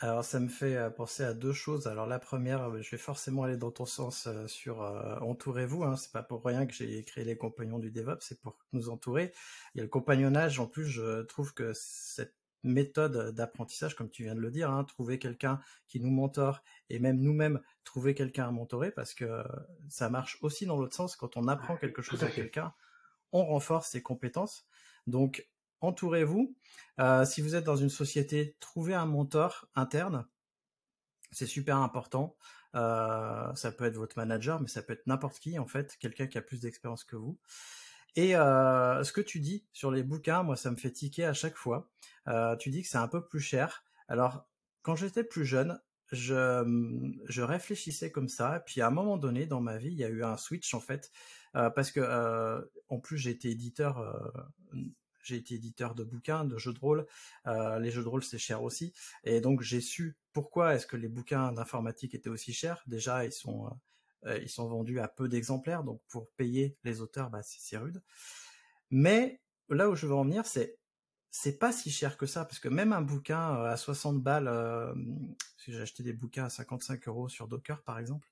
[0.00, 1.86] Alors ça me fait euh, penser à deux choses.
[1.86, 4.80] Alors la première, euh, je vais forcément aller dans ton sens sur
[5.20, 5.84] entourez-vous.
[5.84, 5.96] Hein.
[5.96, 9.32] C'est pas pour rien que j'ai créé les compagnons du DevOps, c'est pour nous entourer.
[9.74, 10.58] Il y a le compagnonnage.
[10.60, 14.84] En plus, je trouve que cette méthode d'apprentissage, comme tu viens de le dire, hein,
[14.84, 19.42] trouver quelqu'un qui nous mentore et même nous-mêmes trouver quelqu'un à mentorer, parce que
[19.88, 21.16] ça marche aussi dans l'autre sens.
[21.16, 22.72] Quand on apprend quelque chose à, quelqu'un,
[23.32, 24.66] on renforce ses compétences.
[25.06, 25.48] Donc,
[25.80, 26.54] entourez-vous.
[27.00, 30.26] Euh, si vous êtes dans une société, trouvez un mentor interne.
[31.30, 32.36] C'est super important.
[32.74, 36.26] Euh, ça peut être votre manager, mais ça peut être n'importe qui en fait, quelqu'un
[36.26, 37.38] qui a plus d'expérience que vous.
[38.16, 41.32] Et euh, ce que tu dis sur les bouquins, moi, ça me fait tiquer à
[41.32, 41.90] chaque fois.
[42.28, 43.84] Euh, tu dis que c'est un peu plus cher.
[44.08, 44.46] Alors,
[44.82, 45.80] quand j'étais plus jeune,
[46.12, 48.62] je, je réfléchissais comme ça.
[48.66, 50.80] Puis à un moment donné dans ma vie, il y a eu un switch en
[50.80, 51.10] fait,
[51.56, 54.82] euh, parce que euh, en plus j'ai été éditeur, euh,
[55.24, 57.06] j'ai été éditeur de bouquins, de jeux de rôle.
[57.46, 58.92] Euh, les jeux de rôle c'est cher aussi,
[59.24, 62.82] et donc j'ai su pourquoi est-ce que les bouquins d'informatique étaient aussi chers.
[62.86, 63.70] Déjà, ils sont euh,
[64.40, 68.02] ils sont vendus à peu d'exemplaires, donc pour payer les auteurs, bah, c'est rude.
[68.90, 70.78] Mais là où je veux en venir, c'est
[71.34, 74.48] c'est pas si cher que ça, parce que même un bouquin euh, à 60 balles,
[74.48, 74.92] euh,
[75.56, 78.28] si j'ai acheté des bouquins à 55 euros sur Docker par exemple,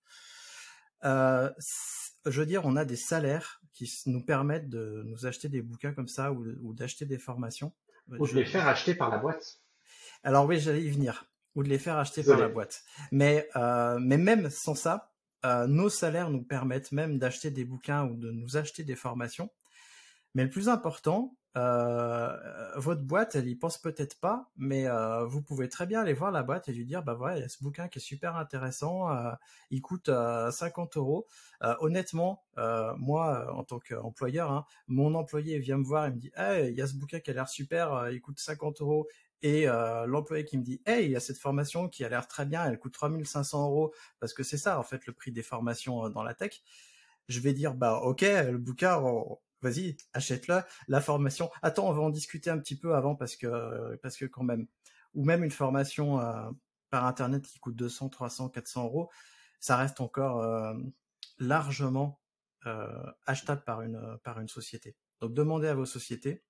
[1.05, 1.51] euh,
[2.27, 5.93] je veux dire, on a des salaires qui nous permettent de nous acheter des bouquins
[5.93, 7.73] comme ça ou, d'acheter des formations.
[8.19, 9.61] Ou de les faire acheter par la boîte.
[10.23, 11.27] Alors oui, j'allais y venir.
[11.55, 12.85] Ou de les faire acheter par la boîte.
[13.13, 15.13] Mais, euh, mais même sans ça,
[15.45, 19.51] euh, nos salaires nous permettent même d'acheter des bouquins ou de nous acheter des formations.
[20.35, 22.37] Mais le plus important, euh,
[22.77, 26.31] votre boîte, elle y pense peut-être pas, mais euh, vous pouvez très bien aller voir
[26.31, 28.37] la boîte et lui dire, bah voilà, il y a ce bouquin qui est super
[28.37, 29.09] intéressant,
[29.71, 31.27] il coûte 50 euros.
[31.81, 32.45] honnêtement,
[32.97, 36.77] moi, en tant qu'employeur, hein, mon employé vient me voir et me dit, hey, il
[36.77, 39.09] y a ce bouquin qui a l'air super, il coûte 50 euros,
[39.43, 42.29] et euh, l'employé qui me dit hey il y a cette formation qui a l'air
[42.29, 45.43] très bien elle coûte 3500 euros parce que c'est ça en fait le prix des
[45.43, 46.63] formations euh, dans la tech.
[47.29, 49.01] Je vais dire bah ok le bouquin
[49.63, 50.63] vas-y achète-le.
[50.89, 54.27] La formation attends on va en discuter un petit peu avant parce que parce que
[54.27, 54.67] quand même.
[55.15, 56.51] Ou même une formation euh,
[56.91, 59.11] par internet qui coûte 200 300 400 euros
[59.59, 60.45] ça reste encore
[61.39, 62.21] largement
[63.27, 64.97] achetable par une par une société.
[65.21, 66.45] Donc demandez à vos sociétés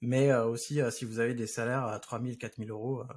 [0.00, 3.14] mais euh, aussi euh, si vous avez des salaires à 3000, 4000 euros, euh,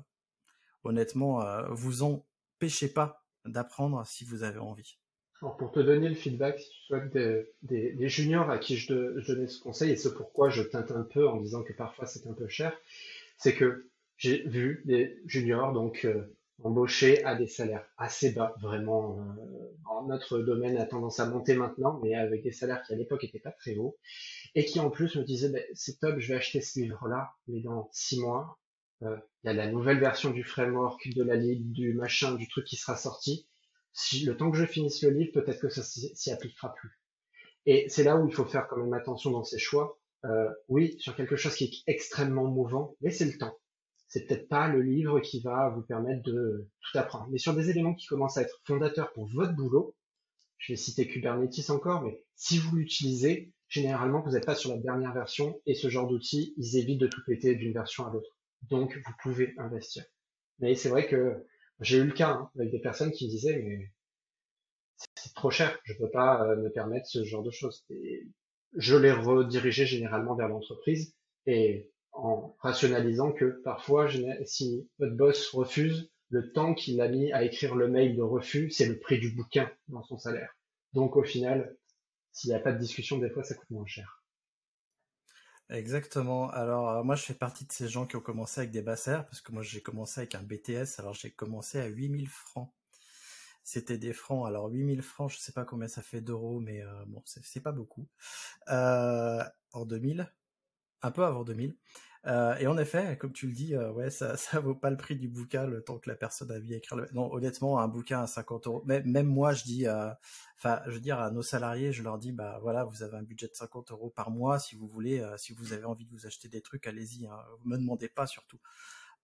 [0.84, 2.25] honnêtement, vous en
[2.57, 4.97] pêchez pas d'apprendre si vous avez envie.
[5.41, 7.13] Alors pour te donner le feedback, si tu souhaites
[7.61, 11.03] des, juniors à qui je, je, donnais ce conseil, et ce pourquoi je teinte un
[11.03, 12.77] peu en disant que parfois c'est un peu cher,
[13.38, 16.05] c'est que j'ai vu des juniors, donc
[16.64, 19.20] embauchés à des salaires assez bas, vraiment.
[19.20, 23.24] Euh, notre domaine a tendance à monter maintenant, mais avec des salaires qui à l'époque
[23.24, 23.97] n'étaient pas très hauts,
[24.55, 27.62] et qui en plus me disaient, ben, c'est top, je vais acheter ce livre-là, mais
[27.62, 28.60] dans six mois,
[29.03, 32.47] euh, il y a la nouvelle version du framework, de la ligue, du machin, du
[32.47, 33.47] truc qui sera sorti.
[33.91, 36.99] Si le temps que je finisse le livre, peut-être que ça s'y appliquera plus.
[37.66, 39.99] Et c'est là où il faut faire quand même attention dans ses choix.
[40.26, 43.59] Euh, oui, sur quelque chose qui est extrêmement mouvant, laissez le temps
[44.10, 47.28] c'est peut-être pas le livre qui va vous permettre de tout apprendre.
[47.30, 49.95] Mais sur des éléments qui commencent à être fondateurs pour votre boulot,
[50.57, 54.78] je vais citer Kubernetes encore, mais si vous l'utilisez, généralement vous n'êtes pas sur la
[54.78, 58.36] dernière version et ce genre d'outils, ils évitent de tout péter d'une version à l'autre.
[58.64, 60.03] Donc vous pouvez investir.
[60.57, 61.45] Mais c'est vrai que
[61.80, 63.93] j'ai eu le cas hein, avec des personnes qui me disaient mais
[65.16, 67.86] c'est trop cher, je peux pas euh, me permettre ce genre de choses.
[68.76, 71.89] Je les redirigeais généralement vers l'entreprise et
[72.26, 74.07] en rationalisant que parfois,
[74.45, 78.70] si votre boss refuse, le temps qu'il a mis à écrire le mail de refus,
[78.72, 80.55] c'est le prix du bouquin dans son salaire.
[80.93, 81.76] Donc au final,
[82.32, 84.24] s'il n'y a pas de discussion, des fois, ça coûte moins cher.
[85.70, 86.49] Exactement.
[86.49, 89.26] Alors euh, moi, je fais partie de ces gens qui ont commencé avec des bassers,
[89.26, 90.99] parce que moi, j'ai commencé avec un BTS.
[90.99, 92.72] Alors j'ai commencé à 8000 francs.
[93.63, 94.47] C'était des francs.
[94.47, 97.72] Alors 8000 francs, je sais pas combien ça fait d'euros, mais euh, bon, c'est pas
[97.72, 98.07] beaucoup.
[98.70, 99.43] Euh,
[99.74, 100.32] en 2000,
[101.03, 101.76] un peu avant 2000.
[102.28, 104.97] Euh, et en effet, comme tu le dis, euh, ouais, ça, ça vaut pas le
[104.97, 106.97] prix du bouquin le temps que la personne a vu écrire.
[106.97, 107.07] Le...
[107.13, 108.84] Non, honnêtement, un bouquin à 50 euros.
[108.86, 110.09] Même, même moi, je dis, euh,
[110.57, 113.24] enfin, je veux dire à nos salariés, je leur dis, bah voilà, vous avez un
[113.24, 116.26] budget de 50 euros par mois, si vous voulez, si vous avez envie de vous
[116.26, 117.28] acheter des trucs, allez-y.
[117.28, 117.38] Hein.
[117.59, 118.59] Vous me demandez pas surtout,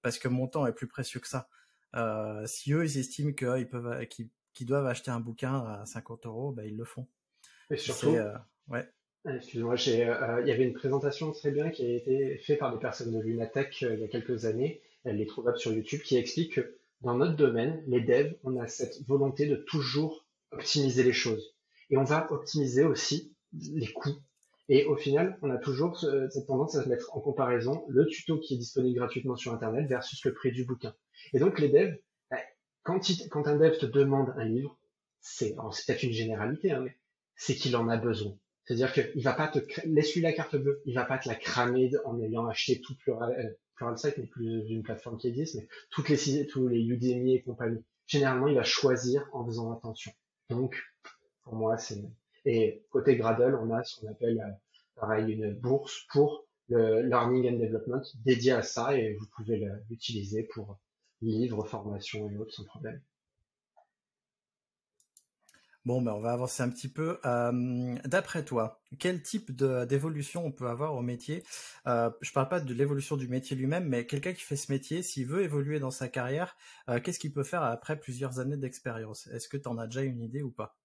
[0.02, 1.50] parce que mon temps est plus précieux que ça.
[2.46, 6.66] si eux, ils estiment qu'ils peuvent, qu'ils doivent acheter un bouquin à 50 euros, bah
[6.66, 7.08] ils le font.
[7.70, 8.16] Et surtout,
[8.70, 8.90] ouais.
[9.28, 12.80] Excuse-moi, euh, il y avait une présentation très bien qui a été faite par des
[12.80, 16.16] personnes de Lunatech euh, il y a quelques années, elle est trouvable sur YouTube, qui
[16.16, 21.14] explique que dans notre domaine, les devs, on a cette volonté de toujours optimiser les
[21.14, 21.56] choses.
[21.90, 24.22] Et on va optimiser aussi les coûts.
[24.70, 28.40] Et au final, on a toujours cette tendance à se mettre en comparaison le tuto
[28.40, 30.96] qui est disponible gratuitement sur Internet versus le prix du bouquin.
[31.34, 31.98] Et donc les devs,
[32.32, 32.38] bah,
[32.84, 33.00] quand,
[33.30, 34.78] quand un dev te demande un livre,
[35.20, 36.96] c'est peut-être une généralité, hein, mais
[37.36, 38.36] c'est qu'il en a besoin.
[38.66, 41.92] C'est-à-dire qu'il va pas te laisse-lui la carte bleue, il va pas te la cramer
[42.04, 46.10] en ayant acheté tout Plural, euh, Pluralsight n'est plus une plateforme qui existe, mais toutes
[46.10, 47.84] les tous les Udemy et compagnie.
[48.08, 50.12] Généralement, il va choisir en faisant attention.
[50.50, 50.82] Donc,
[51.44, 52.04] pour moi, c'est
[52.46, 54.52] et côté Gradle, on a ce qu'on appelle euh,
[54.96, 60.44] pareil une bourse pour le learning and development dédié à ça et vous pouvez l'utiliser
[60.44, 60.78] pour
[61.22, 63.02] livres, formations et autres sans problème.
[65.86, 67.20] Bon, ben on va avancer un petit peu.
[67.26, 71.44] Euh, d'après toi, quel type d'évolution on peut avoir au métier?
[71.86, 75.04] Euh, Je parle pas de l'évolution du métier lui-même, mais quelqu'un qui fait ce métier,
[75.04, 76.58] s'il veut évoluer dans sa carrière,
[76.90, 79.28] euh, qu'est-ce qu'il peut faire après plusieurs années d'expérience?
[79.28, 80.76] Est-ce que tu en as déjà une idée ou pas?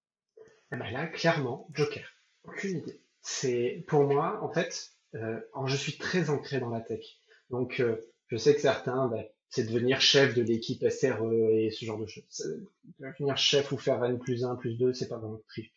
[0.70, 2.06] Eh ben Là, clairement, Joker.
[2.44, 3.00] Aucune idée.
[3.22, 7.04] C'est pour moi, en fait, je suis très ancré dans la tech.
[7.48, 7.82] Donc,
[8.26, 12.06] je sais que certains, ben, c'est devenir chef de l'équipe SRE et ce genre de
[12.06, 12.24] choses.
[13.00, 15.70] Devenir chef ou faire N plus 1, plus 2, c'est pas vraiment trip.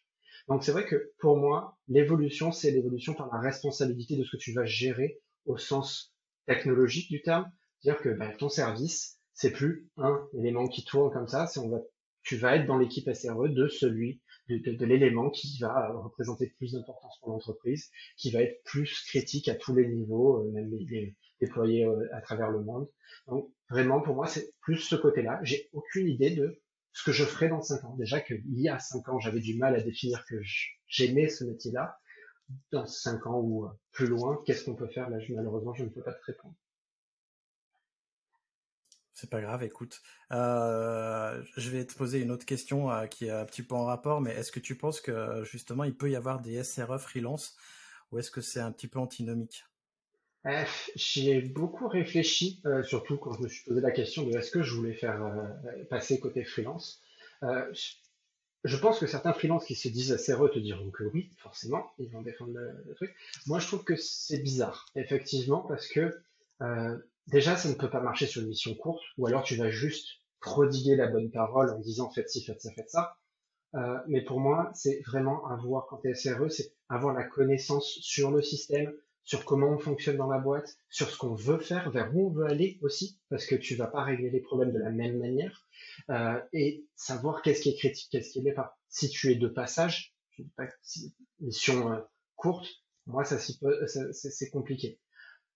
[0.47, 4.41] Donc c'est vrai que pour moi, l'évolution, c'est l'évolution par la responsabilité de ce que
[4.41, 6.13] tu vas gérer au sens
[6.45, 7.51] technologique du terme.
[7.79, 11.69] C'est-à-dire que bah, ton service, c'est plus un élément qui tourne comme ça, c'est on
[11.69, 11.79] va,
[12.21, 17.17] tu vas être dans l'équipe SRE de celui, de, l'élément qui va représenter plus d'importance
[17.19, 21.85] pour l'entreprise, qui va être plus critique à tous les niveaux, euh, même les, déployés
[21.85, 22.89] euh, à travers le monde.
[23.27, 25.39] Donc vraiment, pour moi, c'est plus ce côté-là.
[25.43, 26.61] J'ai aucune idée de
[26.93, 27.95] ce que je ferai dans cinq ans.
[27.97, 30.35] Déjà qu'il y a cinq ans, j'avais du mal à définir que
[30.87, 31.97] j'aimais ce métier-là.
[32.71, 35.09] Dans cinq ans ou plus loin, qu'est-ce qu'on peut faire?
[35.09, 36.55] Malheureusement, je ne peux pas te répondre.
[39.13, 40.01] C'est pas grave, écoute.
[40.31, 43.85] Euh, je vais te poser une autre question euh, qui est un petit peu en
[43.85, 47.55] rapport, mais est-ce que tu penses que justement il peut y avoir des SRE freelance
[48.11, 49.65] ou est-ce que c'est un petit peu antinomique?
[50.47, 50.63] Euh,
[50.95, 54.51] j'y ai beaucoup réfléchi, euh, surtout quand je me suis posé la question de est-ce
[54.51, 55.21] que je voulais faire
[55.89, 57.01] passer côté freelance.
[57.41, 62.09] je pense que certains freelances qui se disent SRE te diront que oui, forcément, ils
[62.09, 63.15] vont défendre le, truc.
[63.45, 66.19] Moi, je trouve que c'est bizarre, effectivement, parce que
[67.27, 70.07] déjà, ça ne peut pas marcher sur une mission courte, ou alors tu vas juste
[70.39, 73.17] prodiguer la bonne parole en disant faites ci, faites ça, faites ça.
[74.07, 78.31] mais pour moi, c'est vraiment avoir, quand tu es SRE, c'est avoir la connaissance sur
[78.31, 78.93] le système,
[79.23, 82.29] sur comment on fonctionne dans la boîte, sur ce qu'on veut faire, vers où on
[82.29, 85.65] veut aller aussi, parce que tu vas pas régler les problèmes de la même manière,
[86.09, 88.77] euh, et savoir qu'est-ce qui est critique, qu'est-ce qui n'est pas.
[88.89, 90.13] Si tu es de passage,
[91.39, 91.99] mission euh,
[92.35, 92.67] courte,
[93.05, 94.99] moi ça c'est compliqué.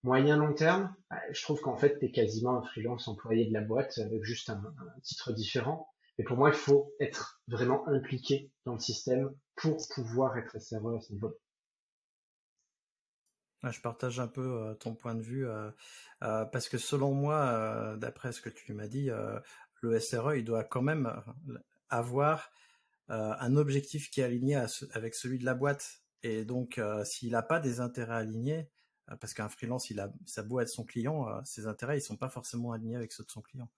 [0.07, 3.51] Moyen long terme, bah, je trouve qu'en fait, tu es quasiment un freelance employé de
[3.51, 4.63] la boîte avec juste un,
[5.03, 5.89] titre différent.
[6.17, 10.95] Et pour moi, il faut être vraiment impliqué dans le système pour pouvoir être SRE
[10.95, 11.37] à ce niveau.
[13.69, 15.69] Je partage un peu euh, ton point de vue euh,
[16.23, 19.09] euh, parce que selon moi, d'après ce que tu m'as dit,
[19.81, 21.21] le SRE il doit quand même
[21.89, 22.49] avoir
[23.09, 24.55] un objectif qui est aligné
[24.93, 25.99] avec celui de la boîte.
[26.23, 28.69] Et donc, s'il n'a pas des intérêts alignés,
[29.19, 32.29] parce qu'un freelance, il a, ça beau être son client, ses intérêts, ils sont pas
[32.29, 33.69] forcément alignés avec ceux de son client.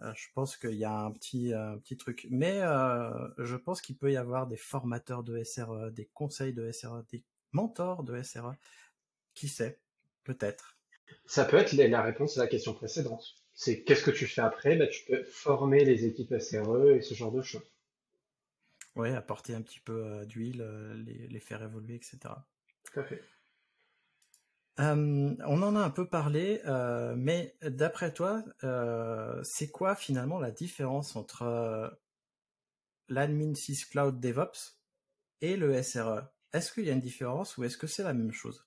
[0.00, 2.26] je pense qu'il y a un petit, petit truc.
[2.30, 7.02] Mais je pense qu'il peut y avoir des formateurs de SRE, des conseils de SRE,
[7.10, 8.54] des mentors de SRE
[9.34, 9.80] qui sait?
[10.24, 10.78] Peut-être.
[11.26, 13.36] Ça peut être la réponse à la question précédente.
[13.54, 14.76] C'est qu'est-ce que tu fais après?
[14.76, 17.68] Bah, Tu peux former les équipes SRE et ce genre de choses.
[18.94, 22.18] Oui, apporter un petit peu euh, d'huile, euh, les, faire évoluer, etc.
[22.84, 23.22] Tout à fait.
[24.78, 28.42] On en a un peu parlé, euh, mais d'après toi,
[29.42, 31.98] c'est quoi finalement la différence entre
[33.08, 33.52] l'admin
[33.90, 34.78] Cloud DevOps
[35.40, 38.32] et le SRE Est-ce qu'il y a une différence ou est-ce que c'est la même
[38.32, 38.66] chose?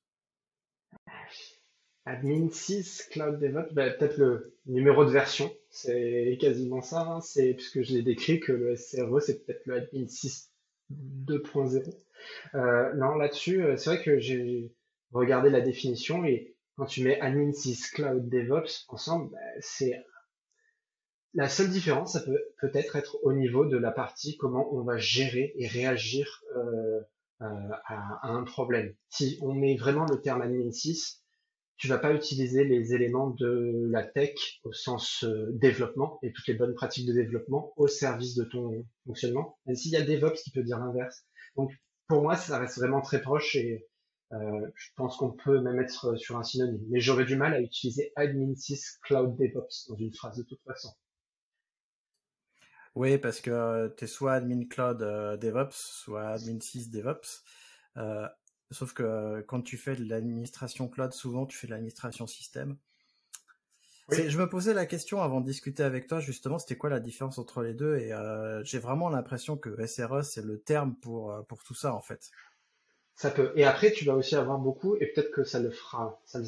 [2.05, 7.01] Admin 6 Cloud DevOps, bah, peut-être le numéro de version, c'est quasiment ça.
[7.01, 7.21] Hein.
[7.21, 10.51] C'est puisque je l'ai décrit que le SRE c'est peut-être le Admin 6
[10.91, 11.95] 2.0.
[12.53, 14.71] Euh, non, là-dessus, euh, c'est vrai que j'ai
[15.11, 19.93] regardé la définition et quand tu mets Admin 6 Cloud DevOps ensemble, bah, c'est
[21.33, 24.97] la seule différence, ça peut peut-être être au niveau de la partie comment on va
[24.97, 27.01] gérer et réagir euh,
[27.39, 27.47] à,
[27.87, 28.93] à, un problème.
[29.09, 31.21] Si on met vraiment le terme Admin 6,
[31.77, 36.47] tu vas pas utiliser les éléments de la tech au sens euh, développement et toutes
[36.47, 39.57] les bonnes pratiques de développement au service de ton fonctionnement.
[39.65, 41.25] Même s'il y a DevOps qui peut dire l'inverse.
[41.57, 41.71] Donc
[42.07, 43.85] pour moi, ça reste vraiment très proche et
[44.33, 46.83] euh, je pense qu'on peut même être sur un synonyme.
[46.89, 50.61] Mais j'aurais du mal à utiliser Admin 6 Cloud DevOps dans une phrase de toute
[50.63, 50.89] façon.
[52.95, 57.43] Oui, parce que euh, tu es soit Admin Cloud DevOps, soit Admin 6 DevOps.
[58.71, 62.77] Sauf que euh, quand tu fais de l'administration cloud, souvent tu fais de l'administration système.
[64.09, 67.39] Je me posais la question avant de discuter avec toi, justement, c'était quoi la différence
[67.39, 67.97] entre les deux?
[67.97, 71.95] Et euh, j'ai vraiment l'impression que SRE, c'est le terme pour, euh, pour tout ça,
[71.95, 72.29] en fait.
[73.15, 73.51] Ça peut.
[73.55, 76.39] Et après, tu vas aussi avoir beaucoup, et peut-être que ça le fera, ça,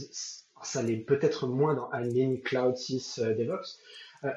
[0.63, 3.79] ça l'est peut-être moins dans Admin Cloud 6 DevOps,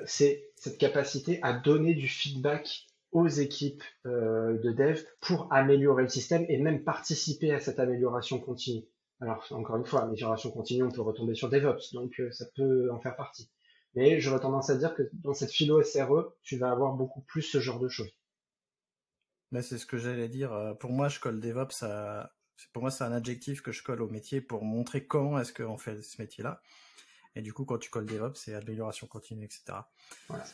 [0.04, 6.08] c'est cette capacité à donner du feedback aux équipes euh, de dev pour améliorer le
[6.08, 8.84] système et même participer à cette amélioration continue.
[9.20, 12.90] Alors encore une fois, amélioration continue, on peut retomber sur DevOps, donc euh, ça peut
[12.92, 13.50] en faire partie.
[13.94, 17.42] Mais j'aurais tendance à dire que dans cette philo SRE, tu vas avoir beaucoup plus
[17.42, 18.10] ce genre de choses.
[19.50, 20.52] Mais c'est ce que j'allais dire.
[20.52, 22.32] Euh, pour moi, je colle DevOps à...
[22.72, 25.78] Pour moi, c'est un adjectif que je colle au métier pour montrer comment est-ce qu'on
[25.78, 26.60] fait ce métier-là.
[27.34, 29.78] Et du coup, quand tu colles DevOps, c'est amélioration continue, etc.
[30.28, 30.44] Voilà.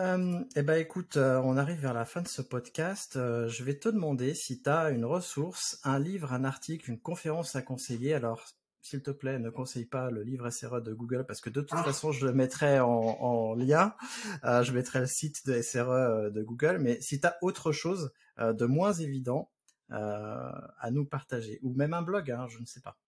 [0.00, 3.14] Euh, eh ben écoute, euh, on arrive vers la fin de ce podcast.
[3.14, 7.00] Euh, je vais te demander si tu as une ressource, un livre, un article, une
[7.00, 8.12] conférence à conseiller.
[8.12, 8.44] Alors,
[8.84, 11.78] s'il te plaît, ne conseille pas le livre SRE de Google parce que de toute
[11.80, 11.82] ah.
[11.82, 13.94] façon, je le mettrai en, lien.
[14.42, 16.78] je mettrai le site de SRE de Google.
[16.80, 19.50] Mais si tu as autre chose de moins évident
[19.88, 22.98] à nous partager, ou même un blog, hein, je ne sais pas.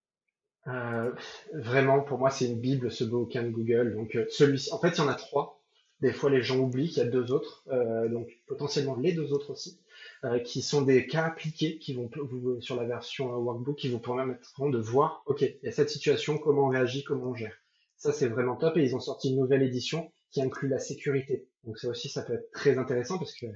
[1.52, 3.94] vraiment, pour moi, c'est une bible ce bouquin de Google.
[3.94, 5.56] Donc, celui-ci, en fait, il y en a trois.
[6.00, 9.32] Des fois, les gens oublient qu'il y a deux autres, euh, donc potentiellement les deux
[9.32, 9.80] autres aussi,
[10.26, 13.88] euh, qui sont des cas appliqués qui vont vous, sur la version euh, workbook qui
[13.88, 17.34] vous permettre de voir, ok, il y a cette situation, comment on réagit, comment on
[17.34, 17.54] gère.
[17.96, 21.48] Ça, c'est vraiment top et ils ont sorti une nouvelle édition qui inclut la sécurité.
[21.62, 23.46] Donc ça aussi, ça peut être très intéressant parce que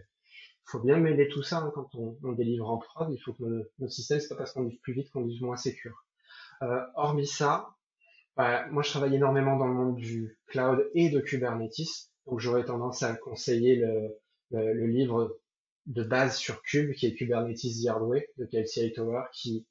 [0.64, 3.12] faut bien mêler tout ça hein, quand on, délivre en prod.
[3.12, 5.56] Il faut que notre, système, c'est pas parce qu'on livre plus vite qu'on livre moins
[5.56, 6.04] sécure.
[6.62, 7.70] Euh, hormis ça,
[8.36, 12.10] bah, moi je travaille énormément dans le monde du cloud et de Kubernetes.
[12.26, 14.20] Donc j'aurais tendance à conseiller le,
[14.52, 15.40] le, livre
[15.86, 19.66] de base sur Cube, qui est Kubernetes The de Kelsey Hightower, qui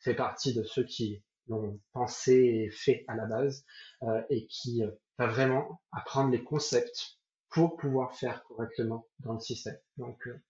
[0.00, 3.64] fait partie de ceux qui l'ont pensé et fait à la base,
[4.02, 7.18] euh, et qui euh, va vraiment apprendre les concepts
[7.50, 9.78] pour pouvoir faire correctement dans le système.
[9.96, 10.40] Donc euh,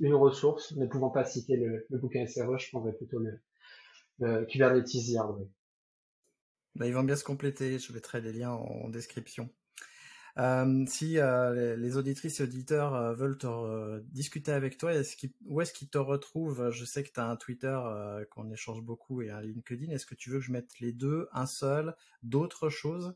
[0.00, 3.40] une ressource, ne pouvant pas citer le, bouquin SRE, je prendrais plutôt le,
[4.18, 5.48] le Kubernetes The Hard Way.
[6.74, 9.50] Bah, ils vont bien se compléter, je mettrai les liens en description.
[10.38, 14.92] Euh, si euh, les, auditrices et auditeurs euh, veulent te, discuter avec toi,
[15.46, 16.70] où est-ce qu'ils te retrouvent?
[16.70, 17.78] Je sais que tu as un Twitter
[18.30, 19.90] qu'on échange beaucoup et un LinkedIn.
[19.92, 23.14] Est-ce que tu veux que je mette les deux, un seul, d'autres choses?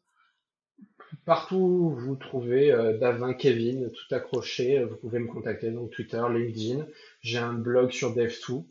[1.25, 6.87] Partout où vous trouvez Davin Kevin, tout accroché, vous pouvez me contacter, donc Twitter, LinkedIn.
[7.21, 8.65] J'ai un blog sur Dev2.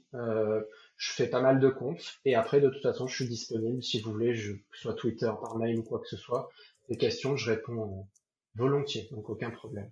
[0.98, 4.02] je fais pas mal de comptes et après de toute façon je suis disponible si
[4.02, 6.50] vous voulez, je, soit Twitter, par mail ou quoi que ce soit.
[6.90, 8.08] Des questions, je réponds
[8.56, 9.92] volontiers, donc aucun problème.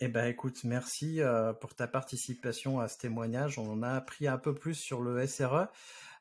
[0.00, 3.58] Eh ben écoute, merci euh, pour ta participation à ce témoignage.
[3.58, 5.66] On en a appris un peu plus sur le SRE.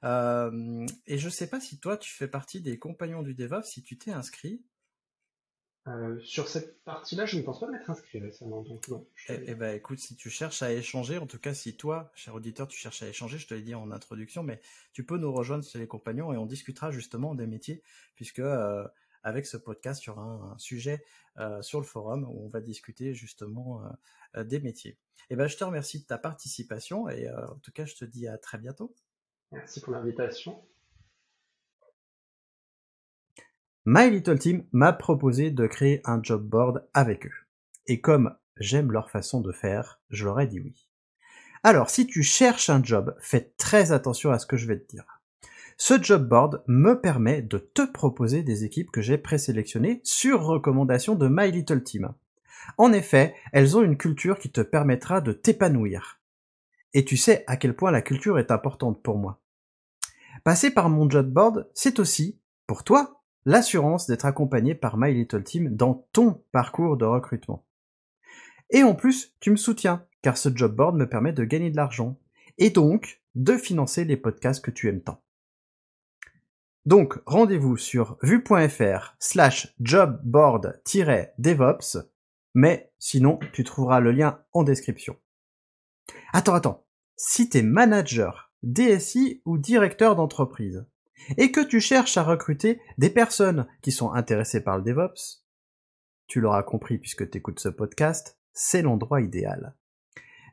[0.03, 3.83] Euh, et je sais pas si toi tu fais partie des compagnons du DevOps, si
[3.83, 4.63] tu t'es inscrit.
[5.87, 9.07] Euh, sur cette partie-là, je ne pense pas m'être inscrit récemment, donc non.
[9.29, 12.35] Eh, eh ben, écoute, si tu cherches à échanger, en tout cas, si toi, cher
[12.35, 14.59] auditeur, tu cherches à échanger, je te l'ai dit en introduction, mais
[14.91, 17.83] tu peux nous rejoindre sur les compagnons et on discutera justement des métiers,
[18.15, 18.41] puisque
[19.23, 21.03] avec ce podcast, aura un, sujet
[21.37, 23.83] euh, sur le forum où on va discuter justement
[24.35, 24.97] des métiers.
[25.29, 28.27] Eh ben, je te remercie de ta participation et en tout cas, je te dis
[28.27, 28.95] à très bientôt.
[29.51, 30.61] Merci pour l'invitation.
[33.85, 37.47] My Little Team m'a proposé de créer un job board avec eux.
[37.85, 40.89] Et comme j'aime leur façon de faire, je leur ai dit oui.
[41.63, 44.87] Alors, si tu cherches un job, fais très attention à ce que je vais te
[44.87, 45.16] dire.
[45.79, 51.13] Ce job board me permet de te proposer des équipes que j'ai présélectionnées sur recommandation
[51.13, 52.13] de My Little Team.
[52.79, 56.19] En effet, elles ont une culture qui te permettra de t'épanouir.
[56.95, 59.39] Et tu sais à quel point la culture est importante pour moi.
[60.43, 65.43] Passer par mon job board, c'est aussi, pour toi, l'assurance d'être accompagné par My Little
[65.43, 67.63] Team dans ton parcours de recrutement.
[68.71, 71.77] Et en plus, tu me soutiens, car ce job board me permet de gagner de
[71.77, 72.17] l'argent,
[72.57, 75.21] et donc de financer les podcasts que tu aimes tant.
[76.87, 81.97] Donc, rendez-vous sur vue.fr slash jobboard-devops,
[82.53, 85.17] mais sinon, tu trouveras le lien en description.
[86.31, 86.85] Attends, attends.
[87.17, 90.85] Si t'es manager, DSI ou directeur d'entreprise,
[91.35, 95.43] et que tu cherches à recruter des personnes qui sont intéressées par le DevOps,
[96.27, 99.75] tu l'auras compris puisque tu écoutes ce podcast, c'est l'endroit idéal.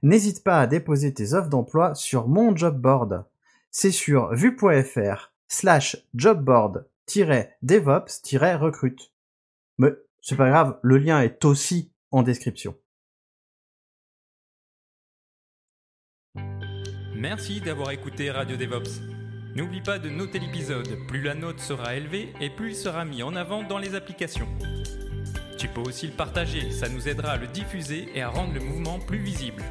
[0.03, 3.24] N'hésite pas à déposer tes offres d'emploi sur mon job board.
[3.70, 9.12] C'est sur vue.fr slash jobboard-devops-recrute.
[9.78, 12.76] Mais c'est pas grave, le lien est aussi en description.
[17.14, 19.01] Merci d'avoir écouté Radio DevOps.
[19.55, 23.22] N'oublie pas de noter l'épisode, plus la note sera élevée et plus il sera mis
[23.22, 24.49] en avant dans les applications.
[25.59, 28.61] Tu peux aussi le partager, ça nous aidera à le diffuser et à rendre le
[28.61, 29.62] mouvement plus visible.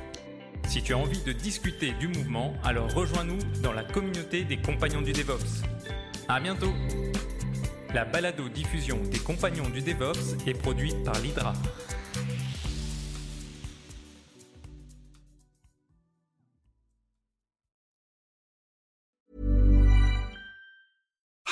[0.67, 5.01] Si tu as envie de discuter du mouvement, alors rejoins-nous dans la communauté des compagnons
[5.01, 5.63] du DevOps.
[6.27, 6.73] A bientôt
[7.93, 11.53] La balado-diffusion des compagnons du DevOps est produite par l'Hydra.